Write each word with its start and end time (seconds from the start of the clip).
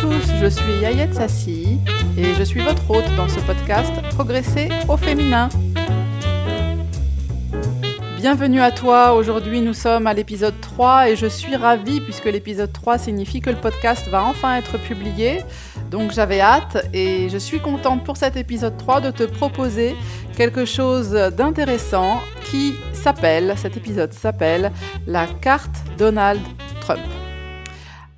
tous, 0.00 0.32
je 0.40 0.46
suis 0.46 0.72
Yayette 0.82 1.14
Sassi 1.14 1.78
et 2.18 2.34
je 2.34 2.42
suis 2.42 2.60
votre 2.60 2.90
hôte 2.90 3.08
dans 3.16 3.28
ce 3.28 3.40
podcast 3.40 3.92
Progresser 4.10 4.68
au 4.88 4.96
féminin. 4.96 5.48
Bienvenue 8.16 8.60
à 8.60 8.70
toi, 8.72 9.14
aujourd'hui 9.14 9.60
nous 9.60 9.72
sommes 9.74 10.06
à 10.06 10.12
l'épisode 10.12 10.54
3 10.60 11.10
et 11.10 11.16
je 11.16 11.26
suis 11.26 11.56
ravie 11.56 12.00
puisque 12.00 12.26
l'épisode 12.26 12.72
3 12.72 12.98
signifie 12.98 13.40
que 13.40 13.50
le 13.50 13.56
podcast 13.56 14.08
va 14.08 14.24
enfin 14.24 14.56
être 14.56 14.78
publié. 14.78 15.42
Donc 15.90 16.12
j'avais 16.12 16.40
hâte 16.40 16.86
et 16.92 17.28
je 17.28 17.38
suis 17.38 17.60
contente 17.60 18.04
pour 18.04 18.16
cet 18.16 18.36
épisode 18.36 18.76
3 18.76 19.00
de 19.00 19.10
te 19.10 19.22
proposer 19.22 19.96
quelque 20.36 20.64
chose 20.64 21.12
d'intéressant 21.36 22.20
qui 22.44 22.74
s'appelle, 22.92 23.54
cet 23.56 23.76
épisode 23.76 24.12
s'appelle 24.12 24.72
la 25.06 25.26
carte 25.26 25.76
Donald 25.96 26.40
Trump. 26.80 27.00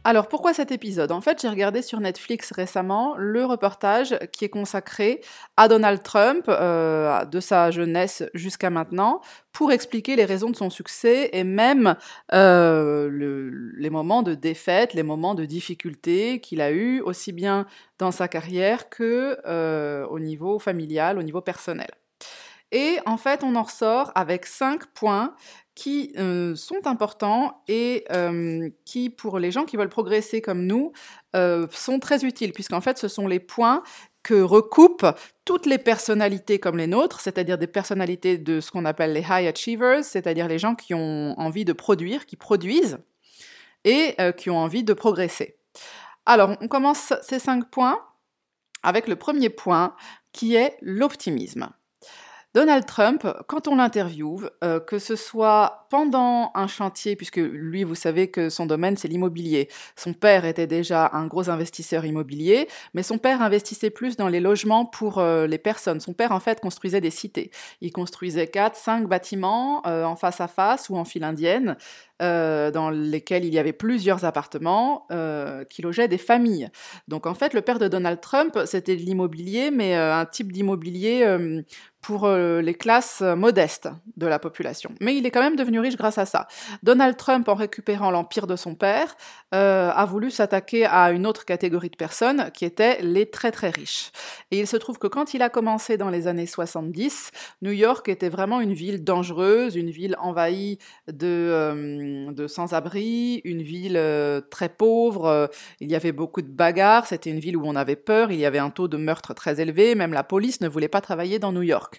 Alors 0.05 0.29
pourquoi 0.29 0.55
cet 0.55 0.73
épisode? 0.73 1.13
En 1.13 1.21
fait, 1.21 1.43
j'ai 1.43 1.49
regardé 1.49 1.83
sur 1.83 2.01
Netflix 2.01 2.53
récemment 2.53 3.15
le 3.19 3.45
reportage 3.45 4.17
qui 4.33 4.45
est 4.45 4.49
consacré 4.49 5.21
à 5.57 5.69
Donald 5.69 6.03
Trump, 6.03 6.45
euh, 6.49 7.25
de 7.25 7.41
sa 7.41 7.71
jeunesse 7.71 8.23
jusqu'à 8.33 8.71
maintenant, 8.71 9.21
pour 9.53 9.73
expliquer 9.73 10.17
les 10.17 10.25
raisons 10.25 10.51
de 10.51 10.57
son 10.57 10.71
succès 10.71 11.31
et 11.33 11.45
même 11.45 11.97
euh, 12.33 13.11
les 13.77 13.91
moments 13.91 14.23
de 14.23 14.35
défaite, 14.35 14.95
les 14.95 15.03
moments 15.03 15.35
de 15.35 15.45
difficulté 15.45 16.41
qu'il 16.41 16.61
a 16.61 16.71
eu, 16.71 17.01
aussi 17.01 17.33
bien 17.33 17.67
dans 17.99 18.13
sa 18.13 18.29
carrière 18.29 18.89
que 18.89 19.37
euh, 19.47 20.07
au 20.07 20.21
niveau 20.21 20.59
familial, 20.59 21.19
au 21.19 21.23
niveau 21.23 21.41
personnel. 21.41 21.91
Et 22.71 22.99
en 23.07 23.17
fait, 23.17 23.43
on 23.43 23.57
en 23.57 23.63
ressort 23.63 24.13
avec 24.15 24.45
cinq 24.47 24.87
points 24.87 25.35
qui 25.79 26.13
euh, 26.19 26.57
sont 26.57 26.89
importants 26.89 27.63
et 27.69 28.05
euh, 28.11 28.69
qui, 28.85 29.11
pour 29.11 29.39
les 29.39 29.53
gens 29.53 29.65
qui 29.65 29.77
veulent 29.77 29.89
progresser 29.89 30.41
comme 30.41 30.67
nous, 30.67 30.91
euh, 31.37 31.69
sont 31.71 32.01
très 32.01 32.25
utiles, 32.25 32.53
puisqu'en 32.53 32.81
fait, 32.81 32.99
ce 32.99 33.07
sont 33.07 33.29
les 33.29 33.39
points 33.39 33.85
que 34.25 34.35
recoupent 34.35 35.07
toutes 35.45 35.67
les 35.67 35.79
personnalités 35.79 36.59
comme 36.59 36.79
les 36.79 36.89
nôtres, 36.89 37.21
c'est-à-dire 37.21 37.59
des 37.59 37.69
personnalités 37.69 38.39
de 38.39 38.61
ce 38.61 38.73
qu'on 38.73 38.85
appelle 38.85 39.13
les 39.13 39.21
high 39.21 39.47
achievers, 39.47 40.05
c'est-à-dire 40.05 40.49
les 40.49 40.59
gens 40.59 40.75
qui 40.75 40.95
ont 40.95 41.39
envie 41.39 41.65
de 41.65 41.73
produire, 41.73 42.27
qui 42.27 42.35
produisent, 42.35 42.99
et 43.85 44.17
qui 44.37 44.51
ont 44.51 44.59
envie 44.59 44.83
de 44.83 44.93
progresser. 44.93 45.57
Alors, 46.27 46.57
on 46.61 46.67
commence 46.67 47.15
ces 47.23 47.39
cinq 47.39 47.71
points 47.71 48.05
avec 48.83 49.07
le 49.07 49.15
premier 49.15 49.49
point, 49.49 49.95
qui 50.33 50.57
est 50.57 50.77
l'optimisme. 50.83 51.71
Donald 52.59 52.87
Trump, 52.87 53.25
quand 53.47 53.69
on 53.69 53.77
l'interviewe, 53.77 54.51
euh, 54.65 54.81
que 54.81 54.99
ce 54.99 55.15
soit 55.15 55.87
pendant 55.91 56.51
un 56.57 56.67
chantier, 56.67 57.15
puisque 57.15 57.37
lui, 57.37 57.85
vous 57.85 57.95
savez 57.95 58.33
que 58.33 58.49
son 58.49 58.67
domaine, 58.67 58.97
c'est 58.97 59.07
l'immobilier. 59.07 59.69
Son 59.95 60.13
père 60.13 60.45
était 60.45 60.67
déjà 60.67 61.09
un 61.13 61.29
gros 61.29 61.51
investisseur 61.51 62.05
immobilier, 62.05 62.67
mais 62.95 63.05
son 63.05 63.19
père 63.19 63.43
investissait 63.43 63.91
plus 63.91 64.17
dans 64.17 64.27
les 64.27 64.41
logements 64.41 64.87
pour 64.87 65.19
euh, 65.19 65.47
les 65.47 65.59
personnes. 65.59 66.01
Son 66.01 66.15
père, 66.15 66.33
en 66.33 66.41
fait, 66.41 66.59
construisait 66.59 67.01
des 67.01 67.13
cités. 67.13 67.53
Il 67.81 67.93
construisait 67.93 68.49
quatre, 68.49 68.75
cinq 68.75 69.07
bâtiments 69.07 69.87
euh, 69.87 70.03
en 70.03 70.17
face 70.17 70.41
à 70.41 70.49
face 70.49 70.89
ou 70.89 70.97
en 70.97 71.05
file 71.05 71.23
indienne, 71.23 71.77
dans 72.21 72.91
lesquels 72.91 73.45
il 73.45 73.55
y 73.55 73.61
avait 73.61 73.73
plusieurs 73.73 74.25
appartements 74.25 75.07
qui 75.71 75.83
logeaient 75.83 76.09
des 76.09 76.19
familles. 76.19 76.69
Donc, 77.07 77.29
en 77.29 77.35
fait, 77.35 77.55
le 77.55 77.61
père 77.61 77.79
de 77.79 77.87
Donald 77.87 78.21
Trump, 78.21 78.59
c'était 78.67 78.97
de 78.97 79.03
l'immobilier, 79.03 79.71
mais 79.71 79.95
un 79.95 80.27
type 80.27 80.51
d'immobilier 80.51 81.25
pour 82.09 82.25
euh, 82.25 82.63
les 82.63 82.73
classes 82.73 83.21
euh, 83.21 83.37
modestes 83.37 83.91
de 84.17 84.27
la 84.27 84.39
population. 84.39 84.95
Mais 84.99 85.15
il 85.15 85.27
est 85.27 85.31
quand 85.31 85.43
même 85.43 85.57
devenu 85.57 85.79
riche 85.79 85.99
grâce 85.99 86.17
à 86.17 86.25
ça. 86.25 86.49
Donald 86.83 87.19
Trump, 87.19 87.47
en 87.51 87.55
récupérant 87.55 88.11
l'empire 88.11 88.47
de 88.47 88.57
son 88.57 88.75
père, 88.75 89.15
euh, 89.55 89.91
a 89.91 90.07
voulu 90.07 90.31
s'attaquer 90.31 90.87
à 90.87 91.11
une 91.11 91.27
autre 91.27 91.45
catégorie 91.45 91.91
de 91.91 91.97
personnes 91.97 92.51
qui 92.55 92.65
étaient 92.65 93.03
les 93.03 93.27
très 93.27 93.53
très 93.53 93.69
riches. 93.69 94.11
Et 94.51 94.59
il 94.59 94.67
se 94.67 94.79
trouve 94.79 94.99
que 94.99 95.07
quand 95.07 95.35
il 95.35 95.43
a 95.43 95.51
commencé 95.51 95.99
dans 95.99 96.09
les 96.09 96.29
années 96.29 96.47
70, 96.47 97.31
New 97.61 97.73
York 97.73 98.09
était 98.09 98.31
vraiment 98.31 98.63
une 98.63 98.73
ville 98.73 99.05
dangereuse, 99.05 99.77
une 99.77 99.91
ville 99.91 100.17
envahie 100.19 100.79
de, 101.13 102.33
de 102.33 102.47
sans-abri, 102.47 103.43
une 103.45 103.61
ville 103.61 104.01
très 104.51 104.71
pauvre, 104.71 105.51
il 105.81 105.91
y 105.91 105.95
avait 105.95 106.13
beaucoup 106.13 106.41
de 106.41 106.49
bagarres, 106.49 107.07
c'était 107.07 107.29
une 107.29 107.39
ville 107.39 107.59
où 107.59 107.67
on 107.67 107.77
avait 107.77 107.97
peur, 107.97 108.33
il 108.33 108.39
y 108.39 108.47
avait 108.47 108.59
un 108.59 108.71
taux 108.71 108.89
de 108.89 108.97
meurtre 108.97 109.35
très 109.35 109.61
élevé, 109.61 109.95
même 109.95 110.15
la 110.15 110.25
police 110.25 110.63
ne 110.63 110.69
voulait 110.69 110.89
pas 110.89 111.03
travailler 111.03 111.39
dans 111.39 111.53
New 111.53 111.63
York. 111.63 111.98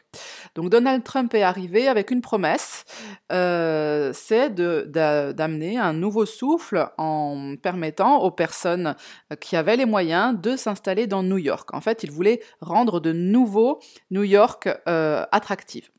Donc 0.56 0.70
Donald 0.70 1.04
Trump 1.04 1.34
est 1.34 1.44
arrivé 1.44 1.88
avec 1.88 2.12
une 2.12 2.22
promesse, 2.22 2.86
euh, 3.32 4.12
c'est 4.14 4.54
d'amener 4.54 5.78
un 5.78 5.94
nouveau 5.94 6.26
souffle 6.26 6.90
en 6.98 7.56
permettant 7.62 8.20
aux 8.22 8.32
personnes 8.32 8.96
qui 9.40 9.56
avaient 9.56 9.78
les 9.78 9.86
moyens 9.86 10.40
de 10.40 10.56
s'installer 10.56 11.08
dans 11.08 11.24
New 11.24 11.38
York. 11.38 11.74
En 11.74 11.82
fait, 11.82 12.04
il 12.04 12.12
voulait 12.12 12.42
rendre 12.62 13.00
de 13.00 13.12
nouveau 13.12 13.80
New 14.12 14.24
York 14.24 14.70
euh, 14.88 15.26
attractive. 15.32 15.90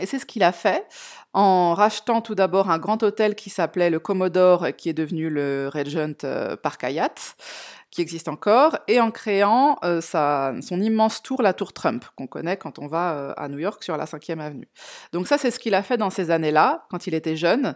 Et 0.00 0.06
c'est 0.06 0.18
ce 0.18 0.26
qu'il 0.26 0.42
a 0.42 0.52
fait 0.52 0.86
en 1.34 1.74
rachetant 1.74 2.20
tout 2.20 2.34
d'abord 2.34 2.70
un 2.70 2.78
grand 2.78 3.02
hôtel 3.02 3.34
qui 3.34 3.50
s'appelait 3.50 3.90
le 3.90 4.00
Commodore, 4.00 4.68
qui 4.76 4.88
est 4.88 4.94
devenu 4.94 5.28
le 5.28 5.70
Regent 5.72 6.24
euh, 6.24 6.56
Park 6.56 6.82
Hyatt 6.82 7.36
qui 7.90 8.02
existe 8.02 8.28
encore, 8.28 8.76
et 8.86 9.00
en 9.00 9.10
créant 9.10 9.78
euh, 9.82 10.00
sa, 10.00 10.52
son 10.60 10.80
immense 10.80 11.22
tour, 11.22 11.40
la 11.40 11.54
tour 11.54 11.72
Trump, 11.72 12.04
qu'on 12.16 12.26
connaît 12.26 12.58
quand 12.58 12.78
on 12.78 12.86
va 12.86 13.12
euh, 13.12 13.34
à 13.36 13.48
New 13.48 13.58
York 13.58 13.82
sur 13.82 13.96
la 13.96 14.04
5e 14.04 14.40
avenue. 14.40 14.68
Donc 15.12 15.26
ça, 15.26 15.38
c'est 15.38 15.50
ce 15.50 15.58
qu'il 15.58 15.74
a 15.74 15.82
fait 15.82 15.96
dans 15.96 16.10
ces 16.10 16.30
années-là, 16.30 16.86
quand 16.90 17.06
il 17.06 17.14
était 17.14 17.36
jeune, 17.36 17.74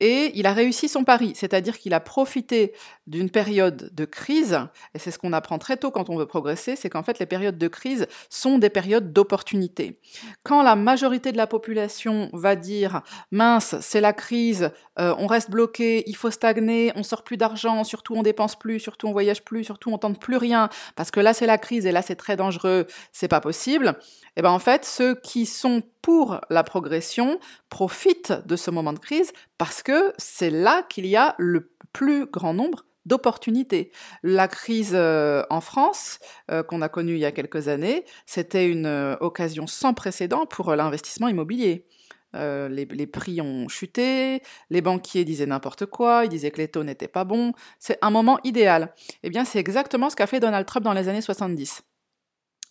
et 0.00 0.30
il 0.34 0.46
a 0.46 0.52
réussi 0.52 0.88
son 0.88 1.02
pari, 1.02 1.32
c'est-à-dire 1.34 1.76
qu'il 1.76 1.92
a 1.92 1.98
profité 1.98 2.72
d'une 3.08 3.30
période 3.30 3.90
de 3.92 4.04
crise, 4.04 4.60
et 4.94 4.98
c'est 4.98 5.10
ce 5.10 5.18
qu'on 5.18 5.32
apprend 5.32 5.58
très 5.58 5.76
tôt 5.76 5.90
quand 5.90 6.10
on 6.10 6.16
veut 6.16 6.26
progresser, 6.26 6.76
c'est 6.76 6.90
qu'en 6.90 7.02
fait 7.02 7.18
les 7.18 7.26
périodes 7.26 7.58
de 7.58 7.68
crise 7.68 8.06
sont 8.28 8.58
des 8.58 8.70
périodes 8.70 9.12
d'opportunité. 9.12 9.98
Quand 10.42 10.62
la 10.62 10.76
majorité 10.76 11.32
de 11.32 11.38
la 11.38 11.46
population 11.46 12.28
va 12.34 12.54
dire 12.54 13.00
mince, 13.30 13.76
c'est 13.80 14.02
la 14.02 14.12
crise, 14.12 14.70
euh, 14.98 15.14
on 15.18 15.26
reste 15.26 15.50
bloqué, 15.50 16.04
il 16.06 16.16
faut 16.16 16.30
stagner, 16.30 16.92
on 16.96 17.02
sort 17.02 17.24
plus 17.24 17.38
d'argent, 17.38 17.82
surtout 17.82 18.14
on 18.14 18.22
dépense 18.22 18.56
plus, 18.56 18.78
surtout 18.78 19.08
on 19.08 19.12
voyage 19.12 19.42
plus, 19.42 19.64
surtout 19.64 19.90
on 19.90 19.98
tente 19.98 20.20
plus 20.20 20.36
rien, 20.36 20.68
parce 20.94 21.10
que 21.10 21.20
là 21.20 21.32
c'est 21.32 21.46
la 21.46 21.58
crise 21.58 21.86
et 21.86 21.92
là 21.92 22.02
c'est 22.02 22.16
très 22.16 22.36
dangereux, 22.36 22.86
c'est 23.12 23.28
pas 23.28 23.40
possible. 23.40 23.96
Et 24.36 24.40
eh 24.40 24.42
ben 24.42 24.50
en 24.50 24.60
fait, 24.60 24.84
ceux 24.84 25.16
qui 25.16 25.46
sont 25.46 25.82
pour 26.02 26.40
la 26.48 26.62
progression 26.62 27.40
profitent 27.70 28.32
de 28.46 28.54
ce 28.54 28.70
moment 28.70 28.92
de 28.92 28.98
crise 29.00 29.32
parce 29.56 29.82
que 29.82 30.12
c'est 30.16 30.50
là 30.50 30.82
qu'il 30.82 31.06
y 31.06 31.16
a 31.16 31.34
le 31.38 31.72
plus 31.92 32.26
grand 32.26 32.54
nombre 32.54 32.84
d'opportunités. 33.08 33.90
La 34.22 34.46
crise 34.46 34.92
euh, 34.94 35.42
en 35.50 35.60
France, 35.60 36.20
euh, 36.50 36.62
qu'on 36.62 36.82
a 36.82 36.88
connue 36.88 37.14
il 37.14 37.20
y 37.20 37.24
a 37.24 37.32
quelques 37.32 37.68
années, 37.68 38.04
c'était 38.26 38.68
une 38.68 38.86
euh, 38.86 39.16
occasion 39.20 39.66
sans 39.66 39.94
précédent 39.94 40.46
pour 40.46 40.74
l'investissement 40.76 41.28
immobilier. 41.28 41.86
Les, 42.34 42.84
les, 42.84 43.06
prix 43.06 43.40
ont 43.40 43.68
chuté, 43.68 44.42
les 44.70 44.82
banquiers 44.82 45.24
disaient 45.24 45.46
n'importe 45.46 45.86
quoi, 45.86 46.24
ils 46.24 46.28
disaient 46.28 46.50
que 46.50 46.58
les 46.58 46.68
taux 46.68 46.84
n'étaient 46.84 47.08
pas 47.08 47.24
bons. 47.24 47.52
C'est 47.80 47.98
un 48.02 48.10
moment 48.10 48.38
idéal. 48.44 48.94
Eh 49.22 49.30
bien, 49.30 49.44
c'est 49.46 49.58
exactement 49.58 50.08
ce 50.10 50.14
qu'a 50.14 50.26
fait 50.26 50.38
Donald 50.38 50.66
Trump 50.66 50.84
dans 50.84 50.92
les 50.92 51.08
années 51.08 51.22
70. 51.22 51.87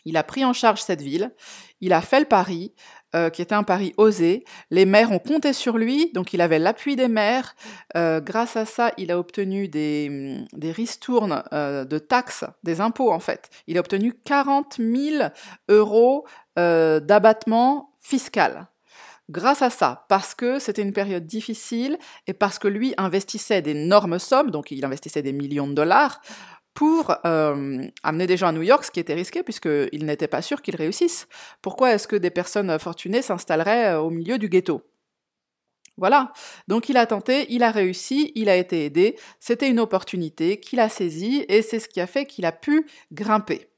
Il 0.06 0.18
a 0.18 0.24
pris 0.24 0.46
en 0.46 0.54
charge 0.54 0.82
cette 0.82 1.02
ville, 1.02 1.34
il 1.82 1.94
a 1.94 2.02
fait 2.02 2.20
le 2.20 2.26
pari, 2.26 2.74
euh, 3.16 3.30
qui 3.30 3.42
était 3.42 3.56
un 3.56 3.64
pari 3.64 3.94
osé. 3.96 4.44
Les 4.70 4.86
maires 4.86 5.12
ont 5.12 5.20
compté 5.20 5.54
sur 5.54 5.78
lui, 5.78 6.12
donc 6.14 6.34
il 6.34 6.42
avait 6.42 6.60
l'appui 6.60 6.98
des 6.98 7.08
maires. 7.08 7.56
Euh, 7.96 8.20
grâce 8.20 8.58
à 8.58 8.66
ça, 8.66 8.92
il 8.98 9.12
a 9.12 9.18
obtenu 9.18 9.70
des, 9.70 10.38
des 10.52 10.72
ristournes 10.72 11.42
euh, 11.54 11.86
de 11.86 12.00
taxes, 12.00 12.44
des 12.64 12.82
impôts 12.82 13.12
en 13.12 13.20
fait. 13.20 13.50
Il 13.66 13.78
a 13.78 13.80
obtenu 13.80 14.14
40 14.14 14.76
000 14.80 15.30
euros 15.70 16.26
d'abattement 16.58 17.94
fiscal 18.02 18.68
grâce 19.30 19.62
à 19.62 19.70
ça, 19.70 20.06
parce 20.08 20.34
que 20.34 20.58
c'était 20.58 20.82
une 20.82 20.94
période 20.94 21.26
difficile 21.26 21.98
et 22.28 22.34
parce 22.34 22.60
que 22.60 22.68
lui 22.68 22.94
investissait 22.98 23.62
d'énormes 23.62 24.20
sommes, 24.20 24.52
donc 24.52 24.72
il 24.72 24.86
investissait 24.86 25.22
des 25.22 25.34
millions 25.34 25.68
de 25.68 25.74
dollars, 25.74 26.22
pour 26.78 27.12
euh, 27.26 27.88
amener 28.04 28.28
des 28.28 28.38
gens 28.38 28.50
à 28.50 28.52
New 28.52 28.62
York, 28.62 28.84
ce 28.84 28.92
qui 28.92 29.00
était 29.00 29.16
risqué 29.16 29.42
puisqu'il 29.42 30.06
n'était 30.06 30.28
pas 30.28 30.44
sûr 30.44 30.62
qu'ils 30.62 30.76
réussissent. 30.76 31.28
Pourquoi 31.64 31.92
est-ce 31.94 32.08
que 32.08 32.16
des 32.16 32.30
personnes 32.30 32.78
fortunées 32.78 33.24
s'installeraient 33.24 33.94
euh, 33.94 34.00
au 34.00 34.12
milieu 34.12 34.38
du 34.38 34.48
ghetto? 34.48 34.84
Voilà. 35.98 36.32
Donc 36.68 36.88
il 36.88 36.98
a 36.98 37.08
tenté, 37.08 37.48
il 37.52 37.64
a 37.64 37.72
réussi, 37.72 38.32
il 38.36 38.48
a 38.48 38.56
été 38.56 38.86
aidé. 38.86 39.18
C'était 39.40 39.72
une 39.72 39.80
opportunité 39.80 40.60
qu'il 40.60 40.80
a 40.80 40.88
saisie 40.88 41.46
et 41.50 41.64
c'est 41.64 41.80
ce 41.80 41.90
qui 41.90 42.00
a 42.00 42.06
fait 42.06 42.28
qu'il 42.28 42.46
a 42.46 42.52
pu 42.52 42.86
grimper. 43.12 43.72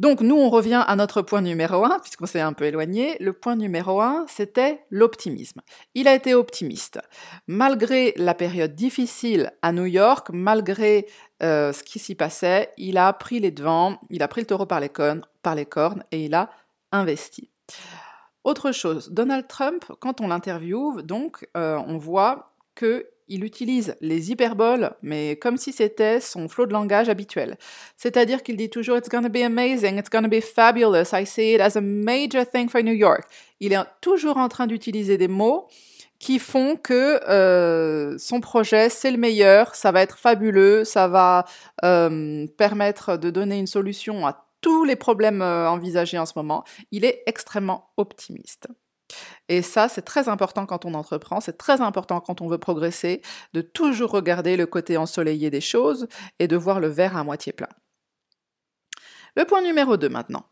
Donc 0.00 0.22
nous, 0.22 0.34
on 0.34 0.48
revient 0.48 0.82
à 0.86 0.96
notre 0.96 1.20
point 1.20 1.42
numéro 1.42 1.84
un, 1.84 1.98
puisqu'on 1.98 2.24
s'est 2.24 2.40
un 2.40 2.54
peu 2.54 2.64
éloigné. 2.64 3.18
Le 3.20 3.34
point 3.34 3.54
numéro 3.54 4.00
un, 4.00 4.24
c'était 4.28 4.82
l'optimisme. 4.88 5.60
Il 5.94 6.08
a 6.08 6.14
été 6.14 6.32
optimiste. 6.32 6.98
Malgré 7.46 8.14
la 8.16 8.32
période 8.32 8.74
difficile 8.74 9.52
à 9.60 9.72
New 9.72 9.84
York, 9.84 10.28
malgré 10.32 11.06
euh, 11.42 11.74
ce 11.74 11.82
qui 11.82 11.98
s'y 11.98 12.14
passait, 12.14 12.72
il 12.78 12.96
a 12.96 13.12
pris 13.12 13.40
les 13.40 13.50
devants, 13.50 14.00
il 14.08 14.22
a 14.22 14.28
pris 14.28 14.40
le 14.40 14.46
taureau 14.46 14.64
par 14.64 14.80
les, 14.80 14.88
cornes, 14.88 16.02
et 16.10 16.24
il 16.24 16.32
a 16.34 16.48
investi. 16.92 17.50
Autre 18.42 18.72
chose, 18.72 19.10
Donald 19.10 19.48
Trump, 19.48 19.84
quand 20.00 20.22
on 20.22 20.28
l'interviewe, 20.28 21.02
donc, 21.02 21.46
euh, 21.58 21.78
on 21.86 21.98
voit 21.98 22.46
que 22.74 23.06
il 23.30 23.44
utilise 23.44 23.96
les 24.00 24.30
hyperboles, 24.30 24.90
mais 25.02 25.36
comme 25.36 25.56
si 25.56 25.72
c'était 25.72 26.20
son 26.20 26.48
flot 26.48 26.66
de 26.66 26.72
langage 26.72 27.08
habituel. 27.08 27.56
C'est-à-dire 27.96 28.42
qu'il 28.42 28.56
dit 28.56 28.68
toujours 28.68 28.98
It's 28.98 29.08
gonna 29.08 29.28
be 29.28 29.42
amazing, 29.42 29.98
it's 29.98 30.10
gonna 30.10 30.28
be 30.28 30.40
fabulous, 30.40 31.14
I 31.14 31.24
see 31.24 31.54
it 31.54 31.60
as 31.60 31.76
a 31.76 31.80
major 31.80 32.44
thing 32.44 32.68
for 32.68 32.82
New 32.82 32.92
York. 32.92 33.22
Il 33.60 33.72
est 33.72 33.78
toujours 34.00 34.36
en 34.36 34.48
train 34.48 34.66
d'utiliser 34.66 35.16
des 35.16 35.28
mots 35.28 35.68
qui 36.18 36.38
font 36.38 36.76
que 36.76 37.18
euh, 37.30 38.18
son 38.18 38.40
projet, 38.40 38.90
c'est 38.90 39.10
le 39.10 39.16
meilleur, 39.16 39.74
ça 39.74 39.90
va 39.90 40.02
être 40.02 40.18
fabuleux, 40.18 40.84
ça 40.84 41.08
va 41.08 41.46
euh, 41.82 42.46
permettre 42.58 43.16
de 43.16 43.30
donner 43.30 43.58
une 43.58 43.66
solution 43.66 44.26
à 44.26 44.44
tous 44.60 44.84
les 44.84 44.96
problèmes 44.96 45.40
euh, 45.40 45.70
envisagés 45.70 46.18
en 46.18 46.26
ce 46.26 46.34
moment. 46.36 46.64
Il 46.90 47.06
est 47.06 47.22
extrêmement 47.26 47.90
optimiste. 47.96 48.68
Et 49.48 49.62
ça, 49.62 49.88
c'est 49.88 50.02
très 50.02 50.28
important 50.28 50.66
quand 50.66 50.84
on 50.84 50.94
entreprend, 50.94 51.40
c'est 51.40 51.58
très 51.58 51.80
important 51.80 52.20
quand 52.20 52.40
on 52.40 52.48
veut 52.48 52.58
progresser, 52.58 53.22
de 53.52 53.60
toujours 53.60 54.10
regarder 54.10 54.56
le 54.56 54.66
côté 54.66 54.96
ensoleillé 54.96 55.50
des 55.50 55.60
choses 55.60 56.08
et 56.38 56.48
de 56.48 56.56
voir 56.56 56.80
le 56.80 56.88
verre 56.88 57.16
à 57.16 57.24
moitié 57.24 57.52
plein. 57.52 57.68
Le 59.36 59.44
point 59.44 59.62
numéro 59.62 59.96
2 59.96 60.08
maintenant. 60.08 60.44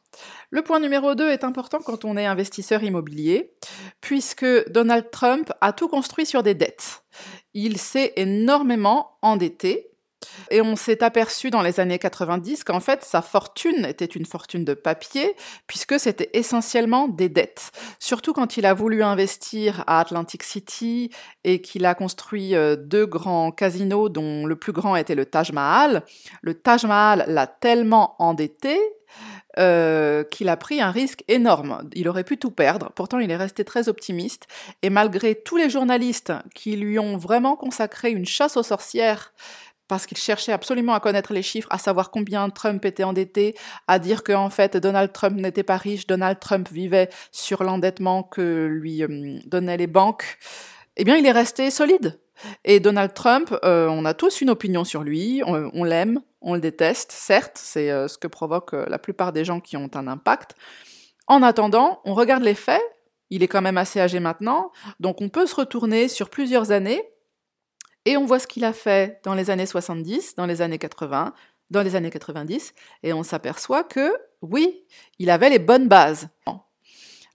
Le 0.51 0.63
point 0.63 0.79
numéro 0.79 1.15
2 1.15 1.29
est 1.31 1.45
important 1.45 1.79
quand 1.85 2.05
on 2.05 2.17
est 2.17 2.27
investisseur 2.27 2.83
immobilier, 2.83 3.53
puisque 4.01 4.71
Donald 4.71 5.11
Trump 5.11 5.53
a 5.61 5.73
tout 5.73 5.89
construit 5.89 6.27
sur 6.27 6.43
des 6.43 6.55
dettes. 6.55 7.03
Il 7.55 7.79
s'est 7.79 8.13
énormément 8.17 9.19
endetté 9.23 9.88
et 10.51 10.61
on 10.61 10.77
s'est 10.77 11.03
aperçu 11.03 11.51
dans 11.51 11.63
les 11.63 11.81
années 11.81 11.99
90 11.99 12.65
qu'en 12.65 12.81
fait, 12.81 13.05
sa 13.05 13.23
fortune 13.23 13.85
était 13.85 14.05
une 14.05 14.25
fortune 14.25 14.65
de 14.65 14.75
papier, 14.75 15.35
puisque 15.67 15.99
c'était 15.99 16.31
essentiellement 16.33 17.09
des 17.09 17.29
dettes. 17.29 17.71
Surtout 17.99 18.33
quand 18.33 18.57
il 18.57 18.67
a 18.67 18.75
voulu 18.75 19.03
investir 19.03 19.85
à 19.87 20.01
Atlantic 20.01 20.43
City 20.43 21.11
et 21.45 21.61
qu'il 21.61 21.85
a 21.85 21.95
construit 21.95 22.55
euh, 22.55 22.77
deux 22.77 23.07
grands 23.07 23.51
casinos, 23.51 24.09
dont 24.09 24.47
le 24.47 24.57
plus 24.57 24.73
grand 24.73 24.97
était 24.97 25.15
le 25.15 25.27
Taj 25.27 25.53
Mahal. 25.53 26.03
Le 26.43 26.55
Taj 26.55 26.85
Mahal 26.85 27.25
l'a 27.29 27.47
tellement 27.47 28.17
endetté 28.19 28.79
euh, 29.59 30.23
qu'il 30.25 30.49
a 30.49 30.57
pris 30.57 30.81
un 30.81 30.91
risque 30.91 31.25
énorme. 31.27 31.89
Il 31.95 32.09
aurait 32.09 32.23
pu 32.23 32.39
tout 32.39 32.53
perdre, 32.53 32.93
pourtant 32.95 33.19
il 33.19 33.31
est 33.31 33.37
resté 33.37 33.65
très 33.65 33.89
optimiste, 33.89 34.47
et 34.83 34.91
malgré 34.91 35.35
tous 35.35 35.57
les 35.57 35.69
journalistes 35.69 36.33
qui 36.55 36.77
lui 36.77 36.99
ont 36.99 37.17
vraiment 37.17 37.57
consacré 37.57 38.11
une 38.11 38.27
chasse 38.27 38.57
aux 38.57 38.63
sorcières 38.63 39.33
parce 39.89 40.07
qu'il 40.07 40.19
cherchait 40.19 40.53
absolument 40.53 40.95
à 40.95 41.01
connaître 41.01 41.33
les 41.33 41.43
chiffres, 41.43 41.69
à 41.71 41.79
savoir 41.79 42.11
combien 42.11 42.49
Trump 42.51 42.85
était 42.85 43.05
endetté, 43.05 43.55
à 43.89 43.99
dire 43.99 44.23
qu'en 44.23 44.45
en 44.45 44.51
fait 44.51 44.77
Donald 44.77 45.13
Trump 45.13 45.37
n'était 45.37 45.63
pas 45.63 45.79
riche, 45.79 46.07
Donald 46.07 46.39
Trump 46.39 46.69
vivait 46.71 47.09
sur 47.33 47.65
l'endettement 47.65 48.23
que 48.23 48.67
lui 48.67 49.03
euh, 49.03 49.39
donnaient 49.47 49.79
les 49.79 49.87
banques, 49.87 50.39
eh 50.97 51.05
bien 51.05 51.17
il 51.17 51.27
est 51.27 51.33
resté 51.33 51.71
solide. 51.71 52.21
Et 52.65 52.79
Donald 52.79 53.15
Trump, 53.15 53.53
euh, 53.65 53.89
on 53.89 54.05
a 54.05 54.15
tous 54.15 54.43
une 54.43 54.51
opinion 54.51 54.85
sur 54.85 55.03
lui, 55.03 55.43
on, 55.45 55.83
l'aime, 55.83 56.21
on 56.41 56.55
le 56.55 56.61
déteste, 56.61 57.11
certes, 57.11 57.59
c'est 57.61 57.91
euh, 57.91 58.07
ce 58.07 58.17
que 58.17 58.29
provoque 58.29 58.75
la 58.75 58.99
plupart 58.99 59.33
des 59.33 59.45
gens 59.45 59.59
qui 59.59 59.77
ont 59.77 59.91
un 59.95 60.07
impact. 60.07 60.55
En 61.27 61.43
attendant, 61.43 62.01
on 62.05 62.15
regarde 62.15 62.45
les 62.45 62.55
faits, 62.55 62.83
il 63.31 63.43
est 63.43 63.49
quand 63.49 63.61
même 63.61 63.77
assez 63.77 64.01
âgé 64.01 64.21
maintenant, 64.21 64.71
donc 65.01 65.21
on 65.21 65.29
peut 65.29 65.47
se 65.47 65.55
retourner 65.57 66.07
sur 66.07 66.31
plusieurs 66.31 66.71
années 66.71 67.03
et 68.09 68.17
on 68.17 68.25
voit 68.25 68.39
ce 68.39 68.47
qu'il 68.47 68.65
a 68.65 68.73
fait 68.73 69.21
dans 69.23 69.35
les 69.35 69.51
années 69.51 69.67
70, 69.67 70.35
dans 70.35 70.47
les 70.47 70.63
années 70.63 70.79
80, 70.79 71.35
dans 71.71 71.83
les 71.83 71.95
années 71.95 72.09
90, 72.09 72.73
et 73.03 73.13
on 73.13 73.23
s'aperçoit 73.23 73.85
que 73.85 74.15
oui, 74.41 74.83
il 75.19 75.29
avait 75.29 75.51
les 75.51 75.59
bonnes 75.59 75.89
bases. 75.89 76.31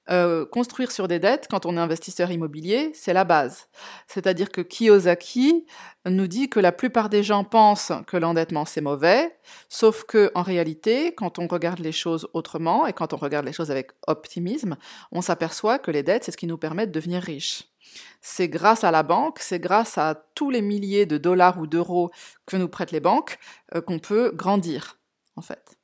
Euh, 0.10 0.48
construire 0.48 0.92
sur 0.92 1.08
des 1.08 1.20
dettes, 1.20 1.48
quand 1.48 1.68
on 1.68 1.78
est 1.78 1.80
investisseur 1.80 2.32
immobilier, 2.32 2.92
c'est 2.96 3.14
la 3.14 3.24
base. 3.24 3.68
C'est-à-dire 4.08 4.50
que 4.50 4.62
Kiyosaki 4.62 5.68
nous 6.08 6.26
dit 6.26 6.50
que 6.50 6.60
la 6.60 6.72
plupart 6.72 7.08
des 7.08 7.22
gens 7.22 7.44
pensent 7.44 7.94
que 8.08 8.18
l'endettement 8.18 8.66
c'est 8.66 8.82
mauvais, 8.82 9.38
sauf 9.70 10.06
que 10.06 10.32
en 10.34 10.42
réalité, 10.42 11.14
quand 11.14 11.38
on 11.38 11.46
regarde 11.46 11.80
les 11.80 11.92
choses 11.92 12.28
autrement 12.34 12.88
et 12.88 12.94
quand 12.94 13.14
on 13.14 13.18
regarde 13.18 13.46
les 13.46 13.54
choses 13.54 13.70
avec 13.70 13.92
optimisme, 14.08 14.76
on 15.12 15.22
s'aperçoit 15.22 15.78
que 15.78 15.92
les 15.92 16.02
dettes 16.02 16.24
c'est 16.24 16.32
ce 16.32 16.38
qui 16.38 16.48
nous 16.48 16.58
permet 16.58 16.88
de 16.88 16.92
devenir 16.92 17.22
riches. 17.22 17.73
C'est 18.22 18.48
grâce 18.48 18.84
à 18.84 18.92
la 18.92 19.04
banque, 19.04 19.40
c'est 19.40 19.60
grâce 19.60 19.98
à 19.98 20.16
tous 20.34 20.50
les 20.50 20.62
milliers 20.62 21.06
de 21.06 21.18
dollars 21.18 21.60
ou 21.60 21.68
d'euros 21.68 22.12
que 22.46 22.56
nous 22.56 22.70
prêtent 22.70 22.92
les 22.92 23.02
banques 23.02 23.38
euh, 23.76 23.82
qu'on 23.82 24.00
peut 24.00 24.32
grandir, 24.34 24.98
en 25.36 25.42
fait. 25.42 25.78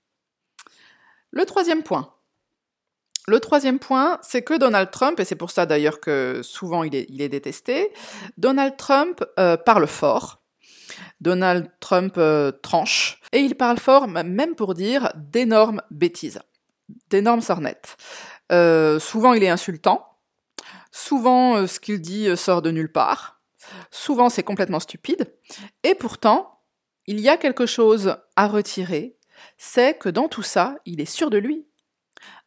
Le 3.27 3.39
troisième 3.39 3.77
point. 3.77 4.19
C'est 4.23 4.41
que 4.41 4.57
Donald 4.57 4.89
Trump, 4.89 5.19
et 5.19 5.25
c'est 5.25 5.35
pour 5.35 5.51
ça 5.51 5.65
d'ailleurs 5.65 5.99
que 5.99 6.41
souvent 6.43 6.83
il 6.83 6.95
est, 6.95 7.29
détesté, 7.29 7.91
Donald 8.37 8.77
Trump 8.77 9.23
euh, 9.37 9.57
parle 9.57 9.85
fort, 9.85 10.41
Donald 11.21 11.69
Trump 11.79 12.15
euh, 12.17 12.51
tranche, 12.51 13.19
et 13.33 13.39
il 13.39 13.55
parle 13.55 13.77
fort 13.77 14.07
même 14.07 14.55
pour 14.55 14.73
dire 14.73 15.11
d'énormes 15.15 15.81
bêtises, 15.91 16.39
d'énormes 17.09 17.41
sornettes. 17.41 17.97
souvent 18.99 19.33
il 19.33 19.43
est 19.43 19.49
insultant, 19.49 20.09
Souvent, 20.91 21.55
euh, 21.55 21.67
ce 21.67 21.79
qu'il 21.79 22.01
dit 22.01 22.27
euh, 22.27 22.35
sort 22.35 22.61
de 22.61 22.71
nulle 22.71 22.91
part. 22.91 23.41
Souvent, 23.91 24.29
c'est 24.29 24.43
complètement 24.43 24.79
stupide. 24.79 25.33
Et 25.83 25.95
pourtant, 25.95 26.61
il 27.05 27.19
y 27.19 27.29
a 27.29 27.37
quelque 27.37 27.65
chose 27.65 28.17
à 28.35 28.47
retirer, 28.47 29.17
c'est 29.57 29.97
que 29.97 30.09
dans 30.09 30.27
tout 30.27 30.43
ça, 30.43 30.77
il 30.85 31.01
est 31.01 31.05
sûr 31.05 31.29
de 31.29 31.37
lui. 31.37 31.67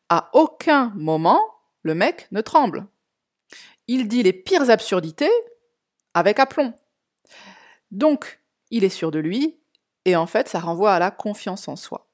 À 0.08 0.30
aucun 0.32 0.92
moment, 0.94 1.40
le 1.82 1.94
mec 1.94 2.28
ne 2.32 2.40
tremble. 2.40 2.86
Il 3.88 4.08
dit 4.08 4.22
les 4.22 4.32
pires 4.32 4.70
absurdités 4.70 5.30
avec 6.14 6.38
aplomb. 6.38 6.74
Donc, 7.90 8.40
il 8.70 8.84
est 8.84 8.88
sûr 8.88 9.10
de 9.10 9.18
lui, 9.18 9.58
et 10.04 10.16
en 10.16 10.26
fait, 10.26 10.48
ça 10.48 10.60
renvoie 10.60 10.94
à 10.94 10.98
la 10.98 11.10
confiance 11.10 11.68
en 11.68 11.76
soi. 11.76 12.08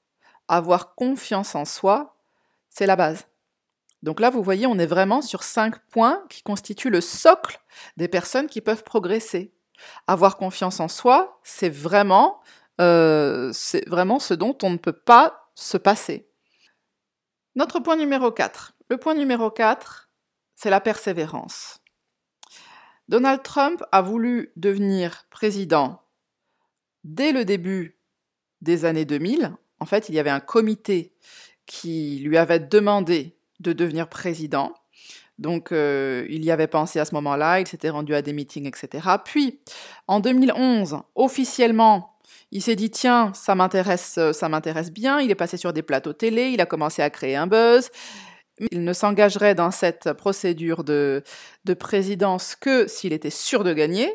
Avoir 0.49 0.95
confiance 0.95 1.55
en 1.55 1.65
soi, 1.65 2.17
c'est 2.69 2.87
la 2.87 2.97
base. 2.97 3.27
Donc 4.03 4.21
là, 4.21 4.31
vous 4.31 4.43
voyez, 4.43 4.67
on 4.67 4.79
est 4.79 4.87
vraiment 4.87 5.23
sur 5.23 5.43
cinq 5.43 5.79
points 5.89 6.25
qui 6.29 6.43
constituent 6.43 6.91
le 6.91 7.01
socle 7.01 7.61
des 7.97 8.09
personnes 8.09 8.47
qui 8.47 8.61
peuvent 8.61 8.85
progresser. 8.85 9.53
Avoir 10.07 10.37
confiance 10.37 10.81
en 10.81 10.89
soi, 10.89 11.41
c'est 11.43 11.69
vraiment, 11.69 12.41
euh, 12.81 13.53
ce 13.53 14.35
dont 14.35 14.57
on 14.63 14.71
ne 14.71 14.77
peut 14.77 14.93
pas 14.93 15.51
se 15.55 15.77
passer. 15.77 16.29
Notre 17.57 17.81
point 17.81 17.97
numéro 17.97 18.31
4. 18.31 18.75
Le 18.89 18.99
point 18.99 19.15
numéro 19.15 19.51
4, 19.51 20.09
c'est 20.55 20.71
la 20.71 20.81
persévérance. 20.81 21.81
Donald 23.09 23.43
Trump 23.43 23.83
a 23.91 24.03
voulu 24.03 24.53
devenir 24.57 25.25
président 25.31 26.03
dès 27.05 27.33
le 27.33 27.45
début 27.45 27.99
des 28.61 28.85
années 28.85 29.05
2000. 29.05 29.57
En 29.81 29.87
fait, 29.87 30.09
il 30.09 30.15
y 30.15 30.19
avait 30.19 30.31
un 30.31 30.41
comité 30.41 31.15
qui 31.67 32.21
lui 32.25 32.37
avait 32.37 32.61
demandé 32.61 33.38
de 33.61 33.73
devenir 33.73 34.09
président. 34.09 34.73
Donc, 35.39 35.71
euh, 35.71 36.27
il 36.29 36.45
y 36.45 36.51
avait 36.51 36.67
pensé 36.67 36.99
à 36.99 37.05
ce 37.05 37.15
moment-là, 37.15 37.61
il 37.61 37.67
s'était 37.67 37.91
rendu 37.91 38.15
à 38.15 38.23
des 38.23 38.33
meetings, 38.33 38.67
etc. 38.67 39.07
Puis, 39.25 39.61
en 40.09 40.21
2011, 40.21 40.99
officiellement, 41.15 42.17
il 42.51 42.63
s'est 42.63 42.77
dit 42.77 42.91
tiens, 42.91 43.33
ça 43.35 43.55
m'intéresse, 43.55 44.19
ça 44.33 44.49
m'intéresse 44.49 44.91
bien. 44.91 45.21
Il 45.21 45.31
est 45.31 45.37
passé 45.37 45.57
sur 45.57 45.73
des 45.73 45.83
plateaux 45.83 46.13
télé, 46.13 46.51
il 46.51 46.61
a 46.61 46.67
commencé 46.67 47.03
à 47.03 47.11
créer 47.11 47.37
un 47.37 47.47
buzz. 47.47 47.91
Il 48.73 48.83
ne 48.83 48.93
s'engagerait 48.93 49.55
dans 49.55 49.71
cette 49.71 50.13
procédure 50.15 50.83
de, 50.83 51.23
de 51.65 51.75
présidence 51.75 52.57
que 52.57 52.89
s'il 52.89 53.13
était 53.13 53.31
sûr 53.31 53.63
de 53.63 53.73
gagner. 53.73 54.13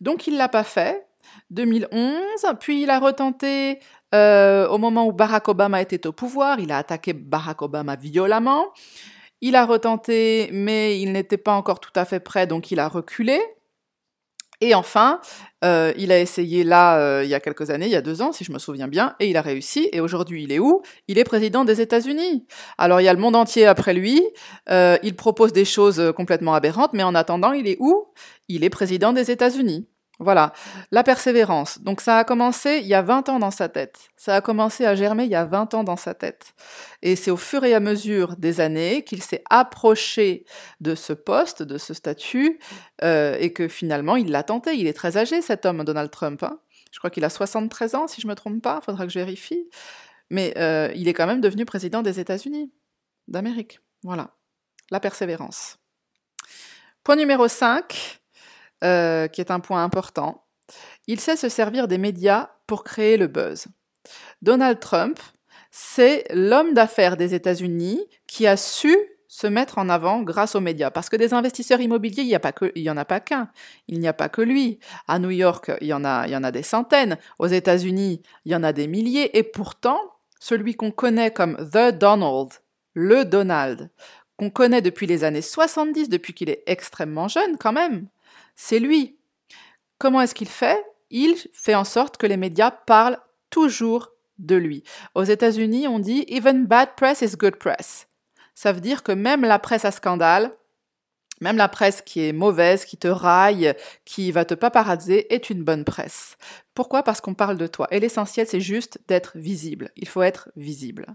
Donc, 0.00 0.26
il 0.26 0.36
l'a 0.36 0.48
pas 0.48 0.64
fait. 0.64 1.04
2011, 1.50 2.20
puis 2.60 2.82
il 2.82 2.90
a 2.90 2.98
retenté 2.98 3.78
euh, 4.14 4.66
au 4.68 4.78
moment 4.78 5.06
où 5.06 5.12
Barack 5.12 5.48
Obama 5.48 5.82
était 5.82 6.06
au 6.06 6.12
pouvoir, 6.12 6.60
il 6.60 6.72
a 6.72 6.78
attaqué 6.78 7.12
Barack 7.12 7.62
Obama 7.62 7.96
violemment. 7.96 8.72
Il 9.40 9.54
a 9.54 9.66
retenté, 9.66 10.48
mais 10.52 11.00
il 11.00 11.12
n'était 11.12 11.36
pas 11.36 11.52
encore 11.52 11.80
tout 11.80 11.92
à 11.94 12.04
fait 12.04 12.20
prêt, 12.20 12.46
donc 12.46 12.70
il 12.70 12.80
a 12.80 12.88
reculé. 12.88 13.40
Et 14.60 14.74
enfin, 14.74 15.20
euh, 15.64 15.92
il 15.96 16.10
a 16.10 16.18
essayé 16.18 16.64
là, 16.64 16.98
euh, 16.98 17.22
il 17.22 17.30
y 17.30 17.34
a 17.34 17.38
quelques 17.38 17.70
années, 17.70 17.86
il 17.86 17.92
y 17.92 17.96
a 17.96 18.00
deux 18.02 18.22
ans, 18.22 18.32
si 18.32 18.42
je 18.42 18.50
me 18.50 18.58
souviens 18.58 18.88
bien, 18.88 19.14
et 19.20 19.30
il 19.30 19.36
a 19.36 19.42
réussi. 19.42 19.88
Et 19.92 20.00
aujourd'hui, 20.00 20.42
il 20.42 20.50
est 20.50 20.58
où? 20.58 20.82
Il 21.06 21.18
est 21.18 21.24
président 21.24 21.64
des 21.64 21.80
États-Unis. 21.80 22.44
Alors, 22.76 23.00
il 23.00 23.04
y 23.04 23.08
a 23.08 23.12
le 23.12 23.20
monde 23.20 23.36
entier 23.36 23.66
après 23.66 23.94
lui. 23.94 24.20
il 24.68 25.14
propose 25.16 25.52
des 25.52 25.64
choses 25.64 26.12
complètement 26.16 26.54
aberrantes, 26.54 26.92
mais 26.92 27.04
en 27.04 27.14
attendant, 27.14 27.52
il 27.52 27.68
est 27.68 27.76
où? 27.78 28.06
Il 28.48 28.64
est 28.64 28.70
président 28.70 29.12
des 29.12 29.30
États-Unis. 29.30 29.86
Voilà, 30.20 30.52
la 30.90 31.04
persévérance. 31.04 31.80
Donc 31.80 32.00
ça 32.00 32.18
a 32.18 32.24
commencé 32.24 32.80
il 32.82 32.88
y 32.88 32.94
a 32.94 33.02
20 33.02 33.28
ans 33.28 33.38
dans 33.38 33.52
sa 33.52 33.68
tête. 33.68 34.08
Ça 34.16 34.34
a 34.34 34.40
commencé 34.40 34.84
à 34.84 34.96
germer 34.96 35.24
il 35.24 35.30
y 35.30 35.36
a 35.36 35.44
20 35.44 35.74
ans 35.74 35.84
dans 35.84 35.96
sa 35.96 36.12
tête. 36.12 36.54
Et 37.02 37.14
c'est 37.14 37.30
au 37.30 37.36
fur 37.36 37.64
et 37.64 37.72
à 37.72 37.78
mesure 37.78 38.36
des 38.36 38.60
années 38.60 39.04
qu'il 39.04 39.22
s'est 39.22 39.44
approché 39.48 40.44
de 40.80 40.96
ce 40.96 41.12
poste, 41.12 41.62
de 41.62 41.78
ce 41.78 41.94
statut, 41.94 42.58
euh, 43.04 43.36
et 43.38 43.52
que 43.52 43.68
finalement 43.68 44.16
il 44.16 44.32
l'a 44.32 44.42
tenté. 44.42 44.74
Il 44.74 44.88
est 44.88 44.92
très 44.92 45.16
âgé 45.16 45.40
cet 45.40 45.64
homme, 45.66 45.84
Donald 45.84 46.10
Trump. 46.10 46.42
Hein. 46.42 46.58
Je 46.90 46.98
crois 46.98 47.10
qu'il 47.10 47.24
a 47.24 47.30
73 47.30 47.94
ans, 47.94 48.08
si 48.08 48.20
je 48.20 48.26
ne 48.26 48.32
me 48.32 48.34
trompe 48.34 48.60
pas, 48.60 48.80
il 48.82 48.84
faudra 48.84 49.06
que 49.06 49.12
je 49.12 49.20
vérifie. 49.20 49.68
Mais 50.30 50.52
euh, 50.58 50.90
il 50.96 51.06
est 51.06 51.14
quand 51.14 51.26
même 51.26 51.40
devenu 51.40 51.64
président 51.64 52.02
des 52.02 52.18
États-Unis, 52.18 52.72
d'Amérique. 53.28 53.80
Voilà, 54.02 54.34
la 54.90 54.98
persévérance. 54.98 55.78
Point 57.04 57.16
numéro 57.16 57.46
5, 57.46 58.20
euh, 58.84 59.28
qui 59.28 59.40
est 59.40 59.50
un 59.50 59.60
point 59.60 59.82
important. 59.82 60.44
Il 61.06 61.20
sait 61.20 61.36
se 61.36 61.48
servir 61.48 61.88
des 61.88 61.98
médias 61.98 62.50
pour 62.66 62.84
créer 62.84 63.16
le 63.16 63.26
buzz. 63.26 63.66
Donald 64.42 64.78
Trump, 64.80 65.18
c'est 65.70 66.24
l'homme 66.30 66.74
d'affaires 66.74 67.16
des 67.16 67.34
États-Unis 67.34 68.04
qui 68.26 68.46
a 68.46 68.56
su 68.56 68.96
se 69.28 69.46
mettre 69.46 69.78
en 69.78 69.88
avant 69.88 70.22
grâce 70.22 70.54
aux 70.54 70.60
médias. 70.60 70.90
Parce 70.90 71.08
que 71.10 71.16
des 71.16 71.34
investisseurs 71.34 71.80
immobiliers, 71.80 72.22
il 72.22 72.28
n'y 72.28 72.90
en 72.90 72.96
a 72.96 73.04
pas 73.04 73.20
qu'un. 73.20 73.50
Il 73.86 74.00
n'y 74.00 74.08
a 74.08 74.14
pas 74.14 74.28
que 74.28 74.40
lui. 74.40 74.80
À 75.06 75.18
New 75.18 75.30
York, 75.30 75.70
il 75.80 75.86
y 75.86 75.90
il 75.90 75.90
y 75.90 75.94
en 75.94 76.04
a 76.44 76.50
des 76.50 76.62
centaines. 76.62 77.18
Aux 77.38 77.46
États-Unis, 77.46 78.22
il 78.46 78.52
y 78.52 78.56
en 78.56 78.64
a 78.64 78.72
des 78.72 78.86
milliers. 78.88 79.36
Et 79.38 79.42
pourtant, 79.42 80.00
celui 80.40 80.74
qu'on 80.74 80.90
connaît 80.90 81.30
comme 81.30 81.56
The 81.56 81.96
Donald, 81.96 82.52
le 82.94 83.24
Donald, 83.24 83.90
qu'on 84.38 84.50
connaît 84.50 84.82
depuis 84.82 85.06
les 85.06 85.24
années 85.24 85.42
70, 85.42 86.08
depuis 86.08 86.32
qu'il 86.32 86.48
est 86.48 86.62
extrêmement 86.66 87.28
jeune 87.28 87.58
quand 87.58 87.72
même, 87.72 88.08
c'est 88.60 88.78
lui. 88.78 89.16
Comment 89.98 90.20
est-ce 90.20 90.34
qu'il 90.34 90.48
fait? 90.48 90.84
Il 91.10 91.34
fait 91.52 91.74
en 91.74 91.84
sorte 91.84 92.18
que 92.18 92.26
les 92.26 92.36
médias 92.36 92.70
parlent 92.70 93.18
toujours 93.48 94.10
de 94.38 94.56
lui. 94.56 94.84
Aux 95.14 95.24
États-Unis, 95.24 95.88
on 95.88 95.98
dit 95.98 96.26
Even 96.28 96.66
bad 96.66 96.90
press 96.96 97.22
is 97.22 97.36
good 97.36 97.56
press 97.56 98.08
ça 98.58 98.72
veut 98.72 98.80
dire 98.80 99.04
que 99.04 99.12
même 99.12 99.42
la 99.42 99.60
presse 99.60 99.84
à 99.84 99.92
scandale, 99.92 100.50
même 101.40 101.56
la 101.56 101.68
presse 101.68 102.02
qui 102.02 102.26
est 102.26 102.32
mauvaise, 102.32 102.84
qui 102.84 102.96
te 102.96 103.06
raille, 103.06 103.72
qui 104.04 104.32
va 104.32 104.44
te 104.44 104.54
paparazzer, 104.54 105.32
est 105.32 105.48
une 105.48 105.62
bonne 105.62 105.84
presse. 105.84 106.36
Pourquoi? 106.74 107.04
Parce 107.04 107.20
qu'on 107.20 107.34
parle 107.34 107.56
de 107.56 107.68
toi. 107.68 107.86
Et 107.92 108.00
l'essentiel, 108.00 108.48
c'est 108.48 108.58
juste 108.58 108.98
d'être 109.06 109.38
visible. 109.38 109.92
Il 109.94 110.08
faut 110.08 110.22
être 110.22 110.48
visible. 110.56 111.06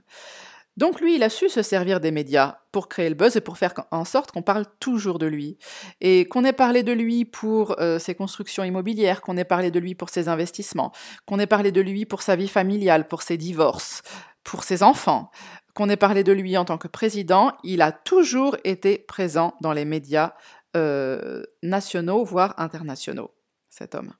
Donc 0.75 1.01
lui, 1.01 1.15
il 1.15 1.23
a 1.23 1.29
su 1.29 1.49
se 1.49 1.61
servir 1.61 1.99
des 1.99 2.11
médias 2.11 2.57
pour 2.71 2.89
créer 2.89 3.09
le 3.09 3.15
buzz 3.15 3.35
et 3.35 3.41
pour 3.41 3.57
faire 3.57 3.73
en 3.91 4.05
sorte 4.05 4.31
qu'on 4.31 4.41
parle 4.41 4.65
toujours 4.79 5.19
de 5.19 5.27
lui. 5.27 5.57
Et 6.01 6.25
qu'on 6.25 6.43
ait 6.43 6.53
parlé 6.53 6.81
de 6.81 6.91
lui 6.91 7.25
pour 7.25 7.79
euh, 7.79 7.99
ses 7.99 8.15
constructions 8.15 8.63
immobilières, 8.63 9.21
qu'on 9.21 9.37
ait 9.37 9.45
parlé 9.45 9.69
de 9.69 9.79
lui 9.79 9.93
pour 9.93 10.09
ses 10.09 10.29
investissements, 10.29 10.91
qu'on 11.25 11.39
ait 11.39 11.47
parlé 11.47 11.71
de 11.71 11.81
lui 11.81 12.05
pour 12.05 12.23
sa 12.23 12.35
vie 12.35 12.47
familiale, 12.47 13.07
pour 13.07 13.21
ses 13.21 13.37
divorces, 13.37 14.01
pour 14.43 14.63
ses 14.63 14.81
enfants, 14.81 15.29
qu'on 15.75 15.89
ait 15.89 15.97
parlé 15.97 16.23
de 16.23 16.31
lui 16.31 16.57
en 16.57 16.65
tant 16.65 16.77
que 16.77 16.87
président, 16.87 17.53
il 17.63 17.81
a 17.81 17.91
toujours 17.91 18.57
été 18.63 18.97
présent 18.97 19.55
dans 19.61 19.73
les 19.73 19.85
médias 19.85 20.33
euh, 20.75 21.43
nationaux, 21.61 22.23
voire 22.23 22.55
internationaux, 22.57 23.31
cet 23.69 23.93
homme. 23.93 24.13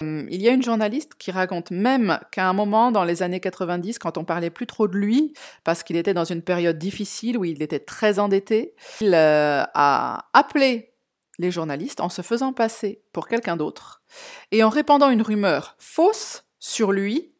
Hum, 0.00 0.26
il 0.30 0.42
y 0.42 0.48
a 0.48 0.52
une 0.52 0.62
journaliste 0.62 1.14
qui 1.18 1.30
raconte 1.30 1.70
même 1.70 2.18
qu'à 2.30 2.48
un 2.48 2.52
moment 2.52 2.90
dans 2.90 3.04
les 3.04 3.22
années 3.22 3.40
90, 3.40 3.98
quand 3.98 4.18
on 4.18 4.24
parlait 4.24 4.50
plus 4.50 4.66
trop 4.66 4.88
de 4.88 4.96
lui, 4.96 5.32
parce 5.64 5.82
qu'il 5.82 5.96
était 5.96 6.14
dans 6.14 6.24
une 6.24 6.42
période 6.42 6.78
difficile 6.78 7.38
où 7.38 7.44
il 7.44 7.62
était 7.62 7.80
très 7.80 8.18
endetté, 8.18 8.74
il 9.00 9.14
euh, 9.14 9.62
a 9.74 10.26
appelé 10.32 10.92
les 11.38 11.50
journalistes 11.50 12.00
en 12.00 12.08
se 12.08 12.22
faisant 12.22 12.52
passer 12.52 13.02
pour 13.12 13.26
quelqu'un 13.26 13.56
d'autre 13.56 14.02
et 14.50 14.62
en 14.62 14.68
répandant 14.68 15.10
une 15.10 15.22
rumeur 15.22 15.76
fausse 15.78 16.44
sur 16.58 16.92
lui 16.92 17.32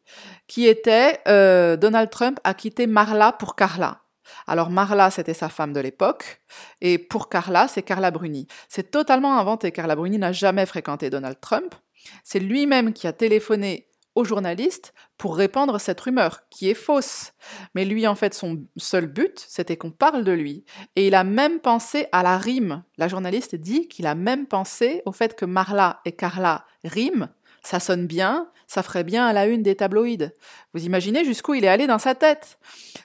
qui 0.47 0.67
était 0.67 1.19
euh, 1.27 1.77
Donald 1.77 2.09
Trump 2.09 2.39
a 2.43 2.53
quitté 2.53 2.87
Marla 2.87 3.31
pour 3.31 3.55
Carla. 3.55 4.01
Alors 4.47 4.69
Marla, 4.69 5.09
c'était 5.09 5.33
sa 5.33 5.49
femme 5.49 5.73
de 5.73 5.79
l'époque, 5.79 6.41
et 6.81 6.97
pour 6.97 7.29
Carla, 7.29 7.67
c'est 7.67 7.83
Carla 7.83 8.11
Bruni. 8.11 8.47
C'est 8.67 8.91
totalement 8.91 9.39
inventé. 9.39 9.71
Carla 9.71 9.95
Bruni 9.95 10.17
n'a 10.17 10.31
jamais 10.31 10.65
fréquenté 10.65 11.09
Donald 11.09 11.39
Trump. 11.39 11.75
C'est 12.23 12.39
lui-même 12.39 12.93
qui 12.93 13.07
a 13.07 13.13
téléphoné 13.13 13.87
aux 14.15 14.23
journalistes 14.23 14.93
pour 15.17 15.35
répandre 15.35 15.81
cette 15.81 15.99
rumeur, 15.99 16.41
qui 16.49 16.69
est 16.69 16.75
fausse. 16.75 17.33
Mais 17.73 17.83
lui, 17.83 18.05
en 18.05 18.13
fait, 18.13 18.33
son 18.33 18.63
seul 18.77 19.07
but, 19.07 19.43
c'était 19.47 19.77
qu'on 19.77 19.89
parle 19.89 20.23
de 20.23 20.31
lui. 20.31 20.65
Et 20.95 21.07
il 21.07 21.15
a 21.15 21.23
même 21.23 21.59
pensé 21.59 22.07
à 22.11 22.21
la 22.21 22.37
rime. 22.37 22.83
La 22.97 23.07
journaliste 23.07 23.55
dit 23.55 23.87
qu'il 23.87 24.05
a 24.05 24.13
même 24.13 24.45
pensé 24.45 25.01
au 25.05 25.11
fait 25.11 25.35
que 25.35 25.45
Marla 25.45 26.01
et 26.05 26.11
Carla 26.11 26.65
riment 26.83 27.29
ça 27.63 27.79
sonne 27.79 28.07
bien, 28.07 28.49
ça 28.67 28.83
ferait 28.83 29.03
bien 29.03 29.25
à 29.25 29.33
la 29.33 29.47
une 29.47 29.63
des 29.63 29.75
tabloïds. 29.75 30.31
Vous 30.73 30.85
imaginez 30.85 31.23
jusqu'où 31.23 31.53
il 31.53 31.63
est 31.63 31.69
allé 31.69 31.87
dans 31.87 31.99
sa 31.99 32.13
tête. 32.13 32.59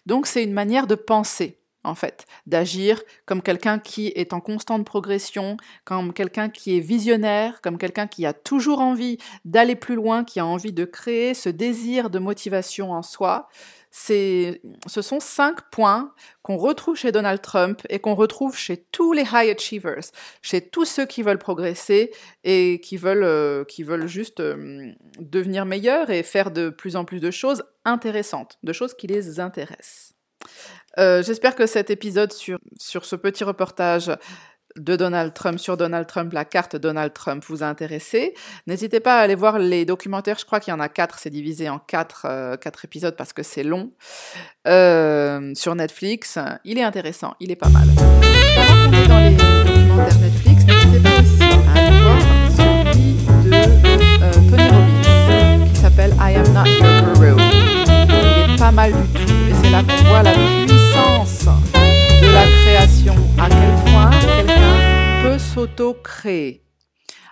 Donc 0.07 0.27
c'est 0.27 0.43
une 0.43 0.53
manière 0.53 0.87
de 0.87 0.95
penser, 0.97 1.61
en 1.85 1.95
fait, 1.95 2.27
d'agir 2.47 3.03
comme 3.25 3.43
quelqu'un 3.43 3.79
qui 3.79 4.09
est 4.09 4.33
en 4.33 4.41
constante 4.41 4.85
progression, 4.85 5.57
comme 5.85 6.13
quelqu'un 6.13 6.49
qui 6.49 6.77
est 6.77 6.81
visionnaire, 6.81 7.61
comme 7.63 7.79
quelqu'un 7.79 8.07
qui 8.07 8.27
a 8.27 8.33
toujours 8.33 8.81
envie 8.81 9.19
d'aller 9.45 9.77
plus 9.77 9.95
loin, 9.95 10.25
qui 10.25 10.41
a 10.41 10.47
envie 10.47 10.73
de 10.73 10.85
créer 10.85 11.35
ce 11.35 11.49
désir 11.49 12.11
de 12.11 12.19
motivation 12.19 12.93
en 12.93 13.03
soi 13.03 13.49
ce 13.91 14.59
sont 14.87 15.21
cinq 15.21 15.71
points 15.71 16.13
qu'on 16.43 16.57
retrouve 16.57 16.97
chez 16.97 17.13
Donald 17.13 17.41
Trump 17.41 17.83
et 17.89 17.99
qu'on 17.99 18.15
retrouve 18.15 18.57
chez 18.57 18.77
tous 18.77 19.13
les 19.13 19.23
high 19.23 19.51
achievers, 19.51 20.11
chez 20.43 20.61
tous 20.61 20.85
ceux 20.85 21.07
qui 21.07 21.23
veulent 21.23 21.39
progresser 21.39 22.13
et 22.45 22.81
qui 22.81 22.97
veulent, 22.97 23.25
euh, 23.25 23.65
qui 23.65 23.83
veulent 23.83 24.07
juste 24.07 24.41
euh, 24.41 24.93
devenir 25.19 25.65
meilleurs 25.65 26.11
et 26.11 26.23
faire 26.23 26.51
de 26.51 26.71
plus 26.71 26.97
en 26.97 27.05
plus 27.05 27.21
de 27.21 27.31
choses 27.31 27.65
intéressantes, 27.85 28.59
de 28.63 28.73
choses 28.73 28.95
qui 28.95 29.07
les 29.07 29.41
intéressent. 29.41 30.15
Euh, 30.99 31.23
j'espère 31.23 31.55
que 31.55 31.67
cet 31.67 31.91
épisode 31.91 32.33
sur, 32.33 32.59
sur 32.79 33.05
ce 33.05 33.17
petit 33.17 33.45
reportage 33.45 34.11
de 34.77 34.97
Donald 34.97 35.35
Trump 35.35 35.59
sur 35.59 35.77
Donald 35.77 36.07
Trump, 36.07 36.33
la 36.33 36.45
carte 36.45 36.77
Donald 36.77 37.13
Trump 37.13 37.45
vous 37.47 37.63
a 37.63 37.67
intéressé. 37.67 38.35
N'hésitez 38.67 39.01
pas 39.01 39.19
à 39.19 39.23
aller 39.23 39.35
voir 39.35 39.59
les 39.59 39.85
documentaires, 39.85 40.39
je 40.39 40.45
crois 40.45 40.61
qu'il 40.61 40.73
y 40.73 40.75
en 40.75 40.81
a 40.81 40.89
quatre, 40.89 41.19
c'est 41.19 41.31
divisé 41.31 41.69
en 41.69 41.79
quatre, 41.79 42.27
euh, 42.29 42.57
quatre 42.57 42.85
épisodes 42.85 43.17
parce 43.17 43.33
que 43.33 43.43
c'est 43.43 43.65
long, 43.65 43.93
euh, 44.67 45.53
sur 45.55 45.75
Netflix. 45.75 46.39
Il 46.65 46.79
est 46.79 46.83
intéressant, 46.83 47.35
il 47.41 47.51
est 47.51 47.57
pas 47.57 47.69
mal. 47.69 47.89
Pendant 47.97 48.87
qu'on 48.87 48.93
est 48.93 49.09
dans 49.09 49.21
les 49.21 49.37
documentaires 49.37 50.19
Netflix, 50.21 50.65
n'hésitez 50.65 51.01
pas 51.01 51.21
aussi 51.21 51.43
à 51.43 51.81
aller 51.81 52.01
voir 52.03 52.19
celui 52.57 53.15
de 53.45 53.55
euh, 54.23 54.33
Tony 54.51 54.69
Robbins, 54.69 55.73
qui 55.73 55.81
s'appelle 55.81 56.15
I 56.21 56.37
Am 56.37 56.53
Not 56.53 56.67
Your 56.67 57.15
Guru. 57.15 57.43
Il 58.11 58.55
est 58.55 58.59
pas 58.59 58.73
mal 58.73 58.93
du 58.93 59.09
tout, 59.15 59.33
et 59.33 59.55
c'est 59.63 59.71
là 59.71 59.83
qu'on 59.83 60.09
voit 60.09 60.23
la 60.23 60.33
puissance 60.33 60.88
de 60.99 62.33
la 62.33 62.45
création, 62.45 63.15
à 63.39 63.49
quel 63.49 63.93
point 63.93 64.11
quelqu'un 64.11 65.23
peut 65.23 65.39
s'auto-créer, 65.39 66.65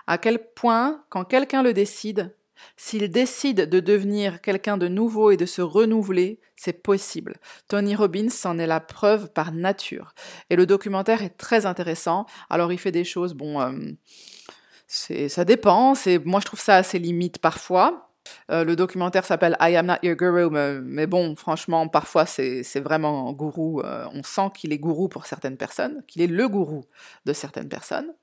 à 0.05 0.17
quel 0.17 0.39
point, 0.53 1.03
quand 1.09 1.25
quelqu'un 1.25 1.63
le 1.63 1.73
décide, 1.73 2.33
s'il 2.77 3.09
décide 3.11 3.69
de 3.69 3.79
devenir 3.81 4.41
quelqu'un 4.41 4.77
de 4.77 4.87
nouveau 4.87 5.31
et 5.31 5.37
de 5.37 5.45
se 5.45 5.61
renouveler, 5.61 6.39
c'est 6.55 6.81
possible. 6.81 7.35
Tony 7.67 7.93
Robbins 7.95 8.29
en 8.45 8.57
est 8.57 8.67
la 8.67 8.79
preuve 8.79 9.31
par 9.33 9.51
nature. 9.51 10.13
Et 10.49 10.55
le 10.55 10.65
documentaire 10.65 11.21
est 11.21 11.37
très 11.37 11.65
intéressant. 11.65 12.25
Alors 12.49 12.71
il 12.71 12.79
fait 12.79 12.93
des 12.93 13.03
choses, 13.03 13.33
bon, 13.33 13.61
euh, 13.61 15.27
ça 15.27 15.43
dépend. 15.43 15.93
Moi 16.23 16.39
je 16.39 16.45
trouve 16.45 16.61
ça 16.61 16.77
assez 16.77 16.99
limite 16.99 17.39
parfois. 17.39 18.06
Euh, 18.51 18.63
le 18.63 18.75
documentaire 18.75 19.25
s'appelle 19.25 19.57
I 19.59 19.75
Am 19.75 19.85
Not 19.85 19.95
Your 20.03 20.15
Guru, 20.15 20.49
mais, 20.49 21.07
bon, 21.07 21.35
franchement, 21.35 21.87
parfois 21.87 22.25
c'est 22.25 22.79
vraiment 22.79 23.31
gourou. 23.33 23.81
Euh, 23.81 24.05
on 24.13 24.23
sent 24.23 24.51
qu'il 24.55 24.73
est 24.73 24.77
gourou 24.77 25.07
pour 25.07 25.25
certaines 25.25 25.57
personnes, 25.57 26.03
qu'il 26.07 26.21
est 26.21 26.27
le 26.27 26.47
gourou 26.47 26.85
de 27.25 27.33
certaines 27.33 27.69
personnes. 27.69 28.13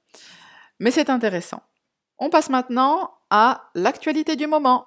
Mais 0.81 0.91
c'est 0.91 1.11
intéressant. 1.11 1.63
On 2.19 2.31
passe 2.31 2.49
maintenant 2.49 3.11
à 3.31 3.71
l'actualité 3.75 4.37
du 4.37 4.47
moment. 4.47 4.87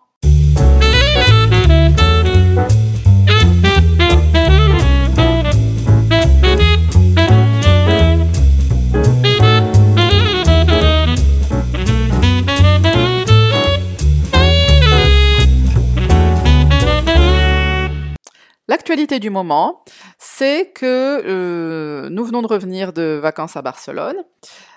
Du 19.19 19.31
moment, 19.31 19.83
c'est 20.19 20.71
que 20.75 20.86
euh, 21.25 22.07
nous 22.09 22.24
venons 22.24 22.43
de 22.43 22.47
revenir 22.47 22.93
de 22.93 23.17
vacances 23.19 23.55
à 23.55 23.63
Barcelone. 23.63 24.17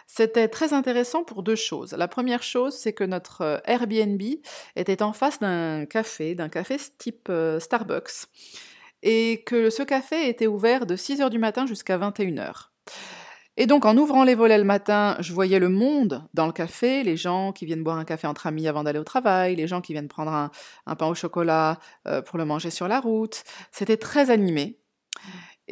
C'était 0.07 0.49
très 0.49 0.73
intéressant 0.73 1.25
pour 1.25 1.43
deux 1.43 1.57
choses. 1.57 1.93
La 1.93 2.09
première 2.09 2.43
chose, 2.43 2.75
c'est 2.75 2.95
que 2.95 3.05
notre 3.05 3.43
euh, 3.43 3.59
Airbnb 3.67 4.23
était 4.77 5.03
en 5.03 5.13
face 5.13 5.41
d'un 5.41 5.85
café, 5.85 6.35
d'un 6.35 6.49
café 6.49 6.79
type 6.97 7.29
euh, 7.29 7.61
Starbucks, 7.61 8.29
et 9.03 9.43
que 9.45 9.69
ce 9.69 9.83
café 9.83 10.29
était 10.29 10.47
ouvert 10.47 10.87
de 10.87 10.97
6h 10.97 11.29
du 11.29 11.39
matin 11.39 11.67
jusqu'à 11.67 11.99
21h. 11.99 12.71
Et 13.57 13.67
donc 13.67 13.85
en 13.85 13.97
ouvrant 13.97 14.25
les 14.25 14.35
volets 14.35 14.59
le 14.59 14.65
matin, 14.65 15.17
je 15.21 15.33
voyais 15.33 15.59
le 15.59 15.69
monde 15.69 16.25
dans 16.35 16.47
le 16.47 16.53
café, 16.53 17.03
les 17.03 17.17
gens 17.17 17.53
qui 17.53 17.67
viennent 17.67 17.83
boire 17.83 17.99
un 17.99 18.05
café 18.05 18.27
entre 18.27 18.47
amis 18.47 18.69
avant 18.69 18.85
d'aller 18.85 18.99
au 18.99 19.05
travail, 19.05 19.57
les 19.57 19.67
gens 19.67 19.81
qui 19.81 19.93
viennent 19.93 20.09
prendre 20.09 20.33
un, 20.33 20.95
pain 20.97 21.07
au 21.07 21.15
chocolat 21.15 21.79
euh, 22.09 22.23
pour 22.23 22.39
le 22.39 22.45
manger 22.45 22.71
sur 22.71 22.89
la 22.89 23.01
route. 23.01 23.43
C'était 23.71 23.97
très 23.97 24.31
animé. 24.31 24.79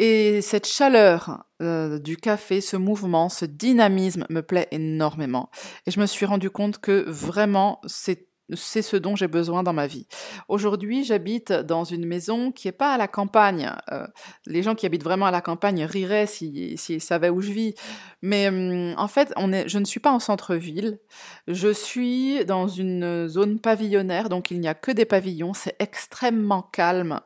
Et 0.01 0.43
cette 0.43 0.67
chaleur 0.67 1.45
euh, 1.61 1.99
du 1.99 2.17
café, 2.17 2.61
ce 2.61 2.77
mouvement, 2.77 3.29
ce 3.29 3.45
dynamisme 3.45 4.27
me 4.31 4.43
plaît 4.43 4.69
énormément. 4.71 5.51
Et 5.87 5.91
je 5.91 5.99
me 5.99 6.07
suis 6.07 6.25
rendu 6.25 6.51
compte 6.51 6.79
que 6.79 7.05
vraiment, 7.09 7.81
c'est 7.87 8.28
c'est 8.55 8.83
ce 8.83 8.97
dont 8.97 9.17
j'ai 9.17 9.29
besoin 9.29 9.63
dans 9.63 9.73
ma 9.73 9.87
vie. 9.87 10.07
Aujourd'hui, 10.49 11.05
j'habite 11.05 11.53
dans 11.53 11.85
une 11.85 12.07
maison 12.07 12.53
qui 12.53 12.69
n'est 12.69 12.73
pas 12.73 12.93
à 12.93 12.99
la 12.99 13.09
campagne. 13.09 13.73
Euh, 13.93 14.07
les 14.47 14.63
gens 14.63 14.75
qui 14.75 14.87
habitent 14.87 15.05
vraiment 15.05 15.27
à 15.27 15.31
la 15.31 15.41
campagne 15.41 15.85
riraient 15.85 16.27
s'ils 16.27 17.01
savaient 17.01 17.31
où 17.31 17.41
je 17.41 17.53
vis. 17.53 17.75
Mais 18.23 18.49
hum, 18.49 18.95
en 18.97 19.09
fait, 19.09 19.33
je 19.67 19.79
ne 19.79 19.85
suis 19.85 20.01
pas 20.01 20.13
en 20.13 20.19
centre-ville. 20.19 20.99
Je 21.47 21.73
suis 21.73 22.45
dans 22.45 22.69
une 22.69 23.29
zone 23.29 23.59
pavillonnaire, 23.61 24.29
donc 24.29 24.51
il 24.51 24.61
n'y 24.61 24.69
a 24.69 24.75
que 24.75 24.91
des 24.91 25.05
pavillons. 25.05 25.55
C'est 25.55 25.77
extrêmement 25.79 26.63
calme. 26.63 27.21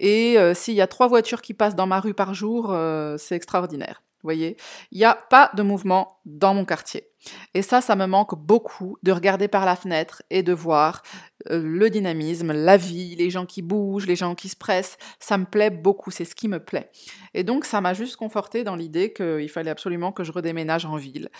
Et 0.00 0.38
euh, 0.38 0.54
s'il 0.54 0.74
y 0.74 0.80
a 0.80 0.86
trois 0.86 1.08
voitures 1.08 1.42
qui 1.42 1.54
passent 1.54 1.76
dans 1.76 1.86
ma 1.86 2.00
rue 2.00 2.14
par 2.14 2.34
jour, 2.34 2.72
euh, 2.72 3.16
c'est 3.18 3.36
extraordinaire. 3.36 4.02
Vous 4.22 4.28
voyez, 4.28 4.56
il 4.90 4.98
n'y 4.98 5.04
a 5.04 5.14
pas 5.14 5.50
de 5.54 5.62
mouvement 5.62 6.13
dans 6.24 6.54
mon 6.54 6.64
quartier. 6.64 7.08
Et 7.54 7.62
ça, 7.62 7.80
ça 7.80 7.96
me 7.96 8.06
manque 8.06 8.34
beaucoup 8.38 8.96
de 9.02 9.12
regarder 9.12 9.48
par 9.48 9.64
la 9.64 9.76
fenêtre 9.76 10.22
et 10.30 10.42
de 10.42 10.52
voir 10.52 11.02
euh, 11.50 11.62
le 11.62 11.90
dynamisme, 11.90 12.52
la 12.52 12.76
vie, 12.76 13.16
les 13.16 13.30
gens 13.30 13.46
qui 13.46 13.62
bougent, 13.62 14.06
les 14.06 14.16
gens 14.16 14.34
qui 14.34 14.48
se 14.48 14.56
pressent. 14.56 14.96
Ça 15.18 15.38
me 15.38 15.44
plaît 15.44 15.70
beaucoup, 15.70 16.10
c'est 16.10 16.24
ce 16.24 16.34
qui 16.34 16.48
me 16.48 16.58
plaît. 16.60 16.90
Et 17.32 17.44
donc, 17.44 17.64
ça 17.64 17.80
m'a 17.80 17.94
juste 17.94 18.16
conforté 18.16 18.64
dans 18.64 18.76
l'idée 18.76 19.12
qu'il 19.12 19.48
fallait 19.48 19.70
absolument 19.70 20.12
que 20.12 20.24
je 20.24 20.32
redéménage 20.32 20.84
en 20.84 20.96
ville. 20.96 21.30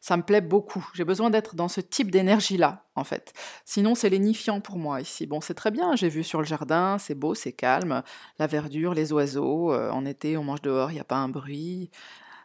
Ça 0.00 0.16
me 0.16 0.22
plaît 0.22 0.40
beaucoup. 0.40 0.88
J'ai 0.94 1.04
besoin 1.04 1.30
d'être 1.30 1.54
dans 1.54 1.68
ce 1.68 1.80
type 1.80 2.10
d'énergie-là, 2.10 2.84
en 2.94 3.04
fait. 3.04 3.32
Sinon, 3.64 3.94
c'est 3.94 4.10
lénifiant 4.10 4.60
pour 4.60 4.76
moi 4.76 5.00
ici. 5.00 5.26
Bon, 5.26 5.40
c'est 5.40 5.54
très 5.54 5.70
bien, 5.70 5.96
j'ai 5.96 6.08
vu 6.08 6.24
sur 6.24 6.40
le 6.40 6.46
jardin, 6.46 6.98
c'est 6.98 7.14
beau, 7.14 7.34
c'est 7.34 7.52
calme, 7.52 8.02
la 8.38 8.46
verdure, 8.46 8.94
les 8.94 9.12
oiseaux. 9.12 9.72
Euh, 9.72 9.90
en 9.90 10.04
été, 10.04 10.36
on 10.36 10.44
mange 10.44 10.62
dehors, 10.62 10.90
il 10.90 10.94
n'y 10.94 11.00
a 11.00 11.04
pas 11.04 11.16
un 11.16 11.28
bruit. 11.28 11.90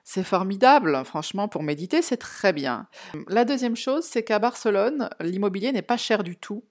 C'est 0.07 0.23
formidable, 0.23 1.03
franchement, 1.03 1.47
pour 1.47 1.63
méditer, 1.63 2.03
c'est 2.03 2.17
très 2.17 2.53
bien. 2.53 2.87
La 3.27 3.43
deuxième 3.43 3.75
chose, 3.75 4.05
c'est 4.05 4.21
qu'à 4.21 4.37
Barcelone, 4.37 5.09
l'immobilier 5.19 5.71
n'est 5.71 5.81
pas 5.81 5.97
cher 5.97 6.23
du 6.23 6.37
tout 6.37 6.63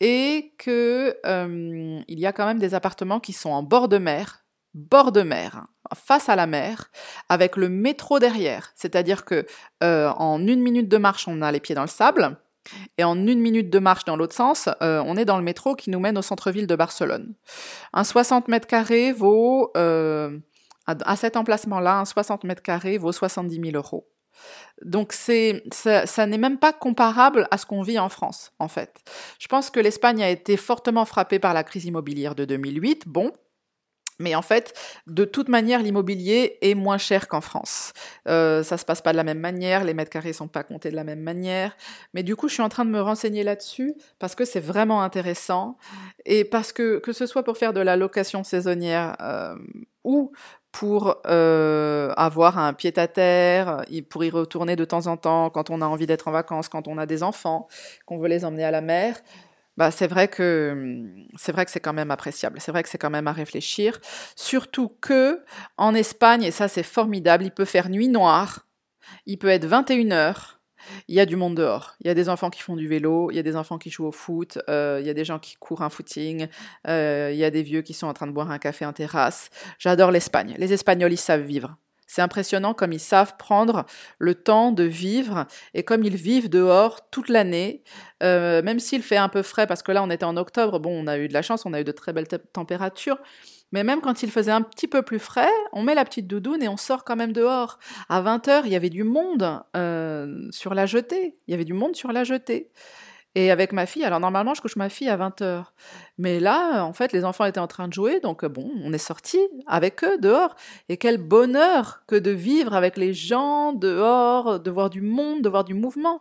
et 0.00 0.52
qu'il 0.58 1.14
euh, 1.26 2.00
y 2.08 2.26
a 2.26 2.32
quand 2.32 2.46
même 2.46 2.58
des 2.58 2.74
appartements 2.74 3.20
qui 3.20 3.32
sont 3.32 3.50
en 3.50 3.62
bord 3.62 3.88
de 3.88 3.98
mer, 3.98 4.44
bord 4.74 5.12
de 5.12 5.22
mer, 5.22 5.68
face 5.94 6.28
à 6.28 6.34
la 6.34 6.48
mer, 6.48 6.90
avec 7.28 7.56
le 7.56 7.68
métro 7.68 8.18
derrière. 8.18 8.72
C'est-à-dire 8.74 9.24
que 9.24 9.46
euh, 9.84 10.08
en 10.16 10.44
une 10.44 10.60
minute 10.60 10.88
de 10.88 10.96
marche, 10.96 11.28
on 11.28 11.42
a 11.42 11.52
les 11.52 11.60
pieds 11.60 11.76
dans 11.76 11.82
le 11.82 11.88
sable. 11.88 12.36
Et 12.98 13.04
en 13.04 13.26
une 13.26 13.40
minute 13.40 13.70
de 13.70 13.78
marche 13.78 14.04
dans 14.04 14.16
l'autre 14.16 14.34
sens, 14.34 14.68
euh, 14.82 15.02
on 15.06 15.16
est 15.16 15.24
dans 15.24 15.38
le 15.38 15.44
métro 15.44 15.76
qui 15.76 15.88
nous 15.88 16.00
mène 16.00 16.18
au 16.18 16.22
centre-ville 16.22 16.66
de 16.66 16.76
Barcelone. 16.76 17.34
Un 17.92 18.04
60 18.04 18.48
mètres 18.48 18.66
carrés 18.66 19.12
vaut 19.12 19.72
à, 20.86 21.16
cet 21.16 21.36
emplacement-là, 21.36 21.98
un 21.98 22.04
60 22.04 22.44
mètres 22.44 22.62
carrés 22.62 22.98
vaut 22.98 23.12
70 23.12 23.60
000 23.62 23.76
euros. 23.76 24.08
Donc 24.82 25.12
c'est, 25.12 25.62
ça, 25.72 26.26
n'est 26.26 26.38
même 26.38 26.58
pas 26.58 26.72
comparable 26.72 27.46
à 27.50 27.58
ce 27.58 27.66
qu'on 27.66 27.82
vit 27.82 27.98
en 27.98 28.08
France, 28.08 28.52
en 28.58 28.68
fait. 28.68 28.94
Je 29.38 29.48
pense 29.48 29.70
que 29.70 29.80
l'Espagne 29.80 30.22
a 30.22 30.30
été 30.30 30.56
fortement 30.56 31.04
frappée 31.04 31.38
par 31.38 31.54
la 31.54 31.64
crise 31.64 31.84
immobilière 31.84 32.34
de 32.34 32.44
2008. 32.44 33.06
Bon, 33.06 33.32
mais 34.20 34.34
en 34.34 34.42
fait, 34.42 34.74
de 35.06 35.24
toute 35.24 35.48
manière, 35.48 35.82
l'immobilier 35.82 36.58
est 36.60 36.74
moins 36.74 36.98
cher 36.98 37.26
qu'en 37.26 37.40
France. 37.40 37.92
Euh, 38.28 38.62
ça 38.62 38.76
se 38.76 38.84
passe 38.84 39.00
pas 39.00 39.12
de 39.12 39.16
la 39.16 39.24
même 39.24 39.40
manière, 39.40 39.82
les 39.82 39.94
mètres 39.94 40.10
carrés 40.10 40.34
sont 40.34 40.46
pas 40.46 40.62
comptés 40.62 40.90
de 40.90 40.96
la 40.96 41.04
même 41.04 41.20
manière. 41.20 41.74
Mais 42.12 42.22
du 42.22 42.36
coup, 42.36 42.46
je 42.48 42.54
suis 42.54 42.62
en 42.62 42.68
train 42.68 42.84
de 42.84 42.90
me 42.90 43.00
renseigner 43.00 43.42
là-dessus 43.42 43.94
parce 44.18 44.34
que 44.34 44.44
c'est 44.44 44.60
vraiment 44.60 45.02
intéressant 45.02 45.78
et 46.26 46.44
parce 46.44 46.72
que 46.72 46.98
que 46.98 47.12
ce 47.12 47.26
soit 47.26 47.42
pour 47.42 47.56
faire 47.56 47.72
de 47.72 47.80
la 47.80 47.96
location 47.96 48.44
saisonnière 48.44 49.16
euh, 49.22 49.56
ou 50.04 50.32
pour 50.72 51.16
euh, 51.26 52.12
avoir 52.16 52.58
un 52.58 52.72
pied-à-terre, 52.72 53.84
pour 54.08 54.24
y 54.24 54.30
retourner 54.30 54.76
de 54.76 54.84
temps 54.84 55.06
en 55.06 55.16
temps 55.16 55.50
quand 55.50 55.70
on 55.70 55.82
a 55.82 55.86
envie 55.86 56.06
d'être 56.06 56.28
en 56.28 56.32
vacances, 56.32 56.68
quand 56.68 56.88
on 56.88 56.98
a 56.98 57.06
des 57.06 57.22
enfants, 57.22 57.68
qu'on 58.06 58.18
veut 58.18 58.28
les 58.28 58.44
emmener 58.44 58.64
à 58.64 58.70
la 58.70 58.80
mer. 58.80 59.16
Bah, 59.76 59.90
c'est 59.90 60.06
vrai 60.06 60.28
que 60.28 61.06
c'est 61.36 61.52
vrai 61.52 61.64
que 61.64 61.70
c'est 61.70 61.80
quand 61.80 61.92
même 61.92 62.10
appréciable. 62.10 62.60
C'est 62.60 62.70
vrai 62.70 62.82
que 62.82 62.88
c'est 62.88 62.98
quand 62.98 63.10
même 63.10 63.28
à 63.28 63.32
réfléchir. 63.32 63.98
Surtout 64.36 64.90
que 65.00 65.42
en 65.76 65.94
Espagne, 65.94 66.42
et 66.42 66.50
ça 66.50 66.68
c'est 66.68 66.82
formidable, 66.82 67.44
il 67.44 67.50
peut 67.50 67.64
faire 67.64 67.88
nuit 67.88 68.08
noire, 68.08 68.66
il 69.26 69.38
peut 69.38 69.48
être 69.48 69.64
21 69.64 70.12
heures, 70.12 70.59
il 71.08 71.14
y 71.14 71.20
a 71.20 71.26
du 71.26 71.36
monde 71.36 71.54
dehors. 71.54 71.94
Il 72.00 72.06
y 72.06 72.10
a 72.10 72.14
des 72.14 72.28
enfants 72.28 72.50
qui 72.50 72.60
font 72.62 72.76
du 72.76 72.88
vélo, 72.88 73.30
il 73.30 73.36
y 73.36 73.38
a 73.38 73.42
des 73.42 73.56
enfants 73.56 73.78
qui 73.78 73.90
jouent 73.90 74.06
au 74.06 74.12
foot, 74.12 74.58
euh, 74.68 74.98
il 75.00 75.06
y 75.06 75.10
a 75.10 75.14
des 75.14 75.24
gens 75.24 75.38
qui 75.38 75.56
courent 75.56 75.82
un 75.82 75.90
footing, 75.90 76.48
euh, 76.88 77.30
il 77.32 77.38
y 77.38 77.44
a 77.44 77.50
des 77.50 77.62
vieux 77.62 77.82
qui 77.82 77.94
sont 77.94 78.06
en 78.06 78.14
train 78.14 78.26
de 78.26 78.32
boire 78.32 78.50
un 78.50 78.58
café 78.58 78.84
en 78.84 78.92
terrasse. 78.92 79.50
J'adore 79.78 80.10
l'Espagne. 80.10 80.54
Les 80.58 80.72
Espagnols, 80.72 81.12
ils 81.12 81.16
savent 81.16 81.42
vivre. 81.42 81.76
C'est 82.10 82.22
impressionnant 82.22 82.74
comme 82.74 82.92
ils 82.92 82.98
savent 82.98 83.36
prendre 83.36 83.86
le 84.18 84.34
temps 84.34 84.72
de 84.72 84.82
vivre 84.82 85.46
et 85.74 85.84
comme 85.84 86.02
ils 86.02 86.16
vivent 86.16 86.48
dehors 86.48 87.08
toute 87.10 87.28
l'année, 87.28 87.84
euh, 88.24 88.62
même 88.62 88.80
s'il 88.80 89.04
fait 89.04 89.16
un 89.16 89.28
peu 89.28 89.42
frais, 89.42 89.68
parce 89.68 89.84
que 89.84 89.92
là 89.92 90.02
on 90.02 90.10
était 90.10 90.24
en 90.24 90.36
octobre, 90.36 90.80
bon 90.80 90.90
on 90.90 91.06
a 91.06 91.18
eu 91.18 91.28
de 91.28 91.32
la 91.32 91.42
chance, 91.42 91.64
on 91.66 91.72
a 91.72 91.80
eu 91.80 91.84
de 91.84 91.92
très 91.92 92.12
belles 92.12 92.26
températures, 92.52 93.18
mais 93.72 93.84
même 93.84 94.00
quand 94.00 94.22
il 94.22 94.30
faisait 94.30 94.50
un 94.50 94.62
petit 94.62 94.88
peu 94.88 95.02
plus 95.02 95.18
frais, 95.18 95.50
on 95.72 95.82
met 95.82 95.94
la 95.94 96.04
petite 96.04 96.26
doudoune 96.26 96.62
et 96.62 96.68
on 96.68 96.76
sort 96.76 97.04
quand 97.04 97.16
même 97.16 97.32
dehors. 97.32 97.78
À 98.08 98.22
20h, 98.22 98.62
il 98.64 98.72
y 98.72 98.76
avait 98.76 98.90
du 98.90 99.04
monde 99.04 99.62
euh, 99.76 100.48
sur 100.50 100.74
la 100.74 100.86
jetée. 100.86 101.36
Il 101.46 101.52
y 101.52 101.54
avait 101.54 101.64
du 101.64 101.74
monde 101.74 101.96
sur 101.96 102.12
la 102.12 102.24
jetée. 102.24 102.70
Et 103.36 103.52
avec 103.52 103.72
ma 103.72 103.86
fille, 103.86 104.04
alors 104.04 104.18
normalement, 104.18 104.54
je 104.54 104.60
couche 104.60 104.74
ma 104.74 104.88
fille 104.88 105.08
à 105.08 105.16
20h. 105.16 105.66
Mais 106.18 106.40
là, 106.40 106.84
en 106.84 106.92
fait, 106.92 107.12
les 107.12 107.24
enfants 107.24 107.44
étaient 107.44 107.60
en 107.60 107.68
train 107.68 107.86
de 107.86 107.92
jouer, 107.92 108.18
donc 108.18 108.44
bon, 108.44 108.68
on 108.82 108.92
est 108.92 108.98
sorti 108.98 109.38
avec 109.68 110.02
eux 110.02 110.18
dehors. 110.18 110.56
Et 110.88 110.96
quel 110.96 111.18
bonheur 111.18 112.02
que 112.08 112.16
de 112.16 112.32
vivre 112.32 112.74
avec 112.74 112.96
les 112.96 113.14
gens 113.14 113.72
dehors, 113.72 114.58
de 114.58 114.70
voir 114.70 114.90
du 114.90 115.00
monde, 115.00 115.42
de 115.42 115.48
voir 115.48 115.62
du 115.62 115.74
mouvement. 115.74 116.20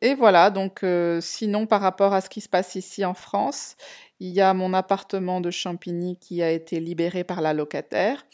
Et 0.00 0.14
voilà, 0.14 0.48
donc 0.48 0.82
euh, 0.84 1.20
sinon, 1.20 1.66
par 1.66 1.82
rapport 1.82 2.14
à 2.14 2.22
ce 2.22 2.30
qui 2.30 2.40
se 2.40 2.48
passe 2.48 2.76
ici 2.76 3.04
en 3.04 3.14
France, 3.14 3.76
il 4.22 4.30
y 4.30 4.40
a 4.40 4.54
mon 4.54 4.72
appartement 4.72 5.40
de 5.40 5.50
Champigny 5.50 6.16
qui 6.16 6.44
a 6.44 6.50
été 6.52 6.78
libéré 6.78 7.24
par 7.24 7.40
la 7.40 7.52
locataire. 7.52 8.24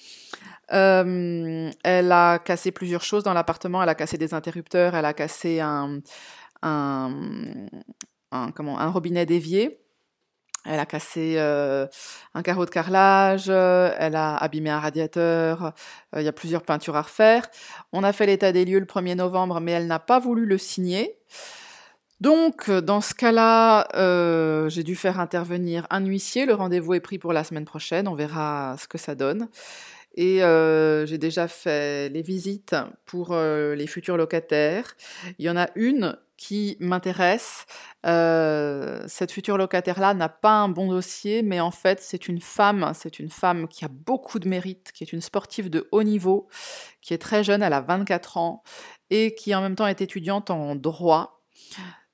Euh, 0.70 1.70
elle 1.82 2.12
a 2.12 2.38
cassé 2.38 2.72
plusieurs 2.72 3.02
choses 3.02 3.22
dans 3.22 3.32
l'appartement. 3.32 3.82
Elle 3.82 3.88
a 3.88 3.94
cassé 3.94 4.18
des 4.18 4.34
interrupteurs, 4.34 4.94
elle 4.94 5.06
a 5.06 5.14
cassé 5.14 5.60
un, 5.60 6.02
robinet 8.30 9.24
d'évier. 9.24 9.80
Elle 10.66 10.78
a 10.78 10.84
cassé 10.84 11.36
euh, 11.38 11.86
un 12.34 12.42
carreau 12.42 12.66
de 12.66 12.70
carrelage, 12.70 13.48
elle 13.48 14.16
a 14.16 14.36
abîmé 14.36 14.68
un 14.68 14.80
radiateur, 14.80 15.72
euh, 16.14 16.20
il 16.20 16.24
y 16.24 16.28
a 16.28 16.32
plusieurs 16.32 16.64
peintures 16.64 16.96
à 16.96 17.02
refaire. 17.02 17.48
On 17.94 18.04
a 18.04 18.12
fait 18.12 18.26
l'état 18.26 18.52
des 18.52 18.66
lieux 18.66 18.80
le 18.80 18.84
1er 18.84 19.14
novembre, 19.14 19.60
mais 19.60 19.72
elle 19.72 19.86
n'a 19.86 20.00
pas 20.00 20.18
voulu 20.18 20.44
le 20.44 20.58
signer. 20.58 21.16
Donc, 22.20 22.68
euh, 22.68 22.80
dans 22.80 23.00
ce 23.00 23.14
cas-là, 23.14 23.86
euh, 23.94 24.68
j'ai 24.68 24.82
dû 24.82 24.96
faire 24.96 25.20
intervenir 25.20 25.86
un 25.90 26.04
huissier. 26.04 26.46
Le 26.46 26.54
rendez-vous 26.54 26.94
est 26.94 27.00
pris 27.00 27.18
pour 27.18 27.32
la 27.32 27.44
semaine 27.44 27.64
prochaine. 27.64 28.08
On 28.08 28.14
verra 28.14 28.76
ce 28.78 28.88
que 28.88 28.98
ça 28.98 29.14
donne. 29.14 29.48
Et 30.14 30.42
euh, 30.42 31.06
j'ai 31.06 31.18
déjà 31.18 31.46
fait 31.46 32.08
les 32.08 32.22
visites 32.22 32.74
pour 33.06 33.36
les 33.36 33.86
futurs 33.86 34.16
locataires. 34.16 34.96
Il 35.38 35.44
y 35.44 35.50
en 35.50 35.56
a 35.56 35.68
une 35.76 36.16
qui 36.36 36.76
m'intéresse. 36.80 37.66
cette 38.02 39.30
future 39.30 39.56
locataire-là 39.56 40.14
n'a 40.14 40.28
pas 40.28 40.54
un 40.54 40.68
bon 40.68 40.88
dossier, 40.88 41.42
mais 41.42 41.60
en 41.60 41.70
fait, 41.70 42.00
c'est 42.00 42.26
une 42.26 42.40
femme. 42.40 42.90
C'est 42.94 43.20
une 43.20 43.30
femme 43.30 43.68
qui 43.68 43.84
a 43.84 43.88
beaucoup 43.88 44.40
de 44.40 44.48
mérite, 44.48 44.90
qui 44.90 45.04
est 45.04 45.12
une 45.12 45.20
sportive 45.20 45.70
de 45.70 45.86
haut 45.92 46.02
niveau, 46.02 46.48
qui 47.00 47.14
est 47.14 47.18
très 47.18 47.44
jeune, 47.44 47.62
elle 47.62 47.72
a 47.72 47.80
24 47.80 48.38
ans, 48.38 48.64
et 49.10 49.36
qui 49.36 49.54
en 49.54 49.60
même 49.60 49.76
temps 49.76 49.86
est 49.86 50.00
étudiante 50.00 50.50
en 50.50 50.74
droit. 50.74 51.38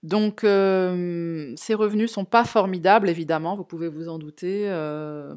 Donc, 0.05 0.45
euh, 0.45 1.55
ces 1.57 1.73
revenus 1.73 2.12
sont 2.12 2.27
pas 2.27 2.45
formidables, 2.45 3.09
évidemment, 3.09 3.57
vous 3.57 3.64
pouvez 3.64 3.88
vous 3.88 4.11
en 4.11 4.19
douter. 4.19 4.69
Euh, 4.69 5.35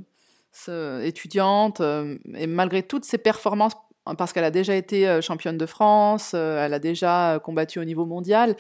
étudiante, 1.04 1.82
euh, 1.82 2.18
et 2.34 2.48
malgré 2.48 2.84
toutes 2.84 3.06
ses 3.06 3.20
performances, 3.20 3.74
parce 4.18 4.34
qu'elle 4.34 4.44
a 4.44 4.52
déjà 4.52 4.76
été 4.76 5.22
championne 5.22 5.58
de 5.58 5.66
France, 5.66 6.34
elle 6.34 6.74
a 6.74 6.80
déjà 6.80 7.40
combattu 7.44 7.80
au 7.80 7.84
niveau 7.84 8.06
mondial, 8.06 8.56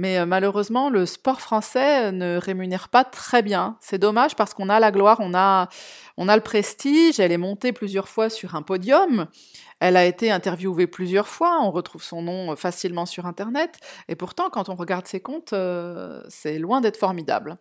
mais 0.00 0.24
malheureusement, 0.24 0.88
le 0.88 1.04
sport 1.04 1.42
français 1.42 2.10
ne 2.10 2.38
rémunère 2.38 2.88
pas 2.88 3.04
très 3.04 3.42
bien. 3.42 3.76
C'est 3.80 3.98
dommage 3.98 4.34
parce 4.34 4.54
qu'on 4.54 4.70
a 4.70 4.80
la 4.80 4.90
gloire, 4.90 5.18
on 5.20 5.34
a, 5.34 5.68
on 6.16 6.26
a 6.26 6.36
le 6.36 6.42
prestige, 6.42 7.20
elle 7.20 7.32
est 7.32 7.36
montée 7.36 7.72
plusieurs 7.72 8.08
fois 8.08 8.30
sur 8.30 8.54
un 8.54 8.62
podium, 8.62 9.26
elle 9.78 9.98
a 9.98 10.06
été 10.06 10.30
interviewée 10.30 10.86
plusieurs 10.86 11.28
fois, 11.28 11.58
on 11.62 11.70
retrouve 11.70 12.02
son 12.02 12.22
nom 12.22 12.52
euh, 12.52 12.56
facilement 12.56 13.04
sur 13.04 13.26
Internet, 13.26 13.78
et 14.08 14.14
pourtant, 14.14 14.48
quand 14.48 14.70
on 14.70 14.74
regarde 14.74 15.06
ses 15.06 15.20
comptes, 15.20 15.52
euh, 15.52 16.22
c'est 16.30 16.58
loin 16.58 16.80
d'être 16.80 16.96
formidable. 16.98 17.58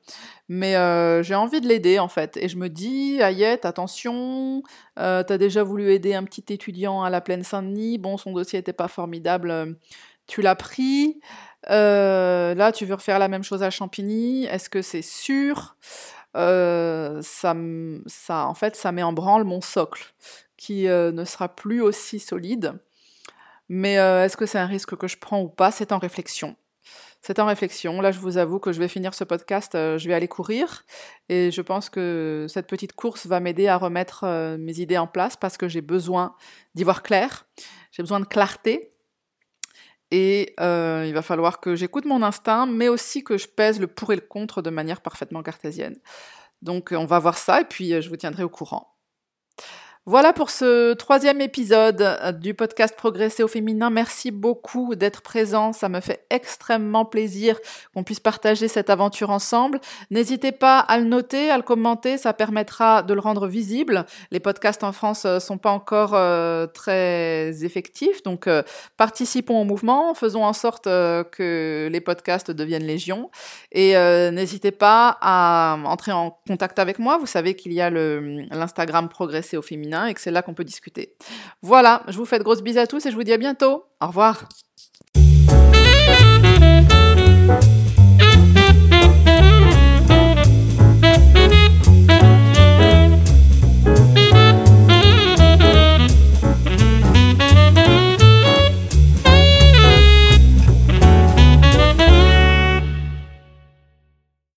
Mais 0.48 0.78
euh, 0.78 1.22
j'ai 1.24 1.36
envie 1.36 1.60
de 1.60 1.68
l'aider, 1.68 2.00
en 2.00 2.08
fait, 2.08 2.38
et 2.38 2.48
je 2.48 2.56
me 2.56 2.70
dis, 2.70 3.22
Ayette, 3.22 3.66
attention, 3.66 4.64
t'as 4.96 5.38
déjà 5.38 5.64
voulu 5.64 5.92
aider 5.92 6.14
un 6.14 6.24
petit 6.24 6.44
étudiant 6.54 7.04
à 7.04 7.10
la 7.10 7.20
Plaine 7.20 7.44
Saint-Denis, 7.44 7.98
bon, 7.98 8.16
son 8.18 8.32
dossier 8.32 8.60
n'était 8.60 8.72
pas 8.72 8.88
formidable, 8.88 9.78
tu 10.28 10.42
l'as 10.42 10.56
pris, 10.56 11.20
là, 11.68 12.72
tu 12.72 12.86
veux 12.86 12.96
refaire 12.96 13.20
la 13.20 13.28
même 13.28 13.44
chose 13.44 13.64
à 13.64 13.70
Champigny, 13.70 14.46
est-ce 14.46 14.70
que 14.70 14.82
c'est 14.82 15.02
sûr? 15.02 15.76
Ça, 16.36 17.56
ça, 18.06 18.46
en 18.46 18.54
fait, 18.54 18.76
ça 18.76 18.92
met 18.92 19.04
en 19.04 19.14
branle 19.14 19.44
mon 19.44 19.62
socle 19.62 20.14
qui 20.60 20.88
euh, 20.90 21.12
ne 21.12 21.24
sera 21.24 21.48
plus 21.48 21.82
aussi 21.82 22.20
solide. 22.20 22.74
Mais 23.70 23.98
euh, 24.00 24.26
est-ce 24.26 24.36
que 24.36 24.46
c'est 24.46 24.58
un 24.58 24.66
risque 24.66 24.96
que 24.98 25.08
je 25.08 25.18
prends 25.18 25.42
ou 25.42 25.48
pas? 25.48 25.72
C'est 25.72 25.92
en 25.92 26.00
réflexion. 26.00 26.56
c'est 27.22 27.40
en 27.40 27.46
réflexion. 27.46 28.02
Là, 28.02 28.12
je 28.12 28.20
vous 28.20 28.38
avoue 28.38 28.60
que 28.60 28.74
je 28.74 28.80
vais 28.80 28.88
finir 28.88 29.14
ce 29.14 29.24
podcast, 29.24 29.76
euh, 29.76 29.98
je 29.98 30.08
vais 30.08 30.14
aller 30.16 30.28
courir. 30.28 30.86
Et 31.30 31.52
je 31.52 31.62
pense 31.62 31.90
que 31.90 32.48
cette 32.50 32.68
petite 32.68 32.94
course 32.94 33.26
va 33.26 33.40
m'aider 33.40 33.68
à 33.68 33.78
remettre 33.78 34.26
euh, 34.26 34.58
mes 34.58 34.80
idées 34.80 34.98
en 34.98 35.08
place 35.08 35.38
parce 35.38 35.56
que 35.56 35.70
j'ai 35.70 35.82
besoin 35.82 36.36
d'y 36.76 36.84
voir 36.84 37.04
clair. 37.04 37.46
J'ai 37.92 38.04
besoin 38.04 38.20
de 38.20 38.26
clarté. 38.26 38.92
Et 40.12 40.56
euh, 40.60 41.06
il 41.08 41.14
va 41.14 41.22
falloir 41.22 41.60
que 41.60 41.76
j'écoute 41.76 42.06
mon 42.06 42.24
instinct, 42.24 42.66
mais 42.66 42.88
aussi 42.88 43.24
que 43.24 43.38
je 43.38 43.48
pèse 43.48 43.80
le 43.80 43.88
pour 43.88 44.12
et 44.12 44.16
le 44.16 44.22
contre 44.22 44.62
de 44.62 44.70
manière 44.70 45.02
parfaitement 45.02 45.44
cartésienne. 45.44 45.98
Donc 46.62 46.90
on 46.92 47.06
va 47.06 47.20
voir 47.20 47.38
ça 47.38 47.62
et 47.62 47.66
puis 47.66 48.02
je 48.02 48.10
vous 48.10 48.18
tiendrai 48.18 48.44
au 48.44 48.50
courant. 48.50 48.96
Voilà 50.10 50.34
pour 50.34 50.50
ce 50.50 50.94
troisième 50.96 51.40
épisode 51.40 52.02
euh, 52.02 52.32
du 52.32 52.56
podcast 52.56 52.96
Progresser 52.98 53.44
au 53.44 53.48
féminin. 53.48 53.92
Merci 53.92 54.32
beaucoup 54.32 54.96
d'être 54.96 55.22
présent. 55.22 55.72
Ça 55.72 55.88
me 55.88 56.00
fait 56.00 56.26
extrêmement 56.32 57.06
plaisir 57.06 57.60
qu'on 57.94 58.04
puisse 58.04 58.20
partager 58.20 58.68
cette 58.68 58.90
aventure 58.90 59.30
ensemble. 59.30 59.80
N'hésitez 60.10 60.52
pas 60.52 60.80
à 60.80 60.98
le 60.98 61.04
noter, 61.04 61.52
à 61.52 61.58
le 61.58 61.62
commenter. 61.62 62.18
Ça 62.18 62.34
permettra 62.34 63.04
de 63.04 63.14
le 63.14 63.20
rendre 63.20 63.46
visible. 63.46 64.08
Les 64.32 64.40
podcasts 64.40 64.84
en 64.84 64.94
France 64.94 65.26
euh, 65.26 65.40
sont 65.40 65.60
pas 65.60 65.70
encore 65.70 66.16
euh, 66.16 66.66
très 66.66 67.64
effectifs. 67.64 68.24
Donc, 68.24 68.50
participons 68.98 69.62
au 69.62 69.64
mouvement. 69.64 70.16
Faisons 70.16 70.44
en 70.44 70.54
sorte 70.54 70.86
que 70.86 71.88
les 71.92 72.02
podcasts 72.02 72.50
deviennent 72.50 72.88
légion. 72.88 73.30
Et 73.72 73.94
n'hésitez 74.32 74.72
pas 74.72 75.20
à 75.22 75.78
entrer 75.86 76.12
en 76.12 76.36
contact 76.48 76.80
avec 76.80 76.98
moi. 76.98 77.20
Vous 77.20 77.28
savez 77.28 77.54
qu'il 77.54 77.74
y 77.74 77.82
a 77.82 77.92
l'Instagram 77.92 79.08
Progresser 79.08 79.56
au 79.56 79.62
féminin 79.62 79.99
et 80.06 80.14
que 80.14 80.22
c'est 80.22 80.32
là 80.32 80.42
qu'on 80.42 80.54
peut 80.54 80.64
discuter. 80.64 81.16
Voilà, 81.62 82.04
je 82.08 82.18
vous 82.18 82.26
fais 82.26 82.40
de 82.40 82.44
grosses 82.44 82.62
bises 82.62 82.78
à 82.78 82.88
tous 82.88 83.06
et 83.06 83.12
je 83.12 83.16
vous 83.16 83.24
dis 83.24 83.34
à 83.34 83.38
bientôt. 83.38 83.86
Au 84.02 84.08
revoir. 84.08 84.48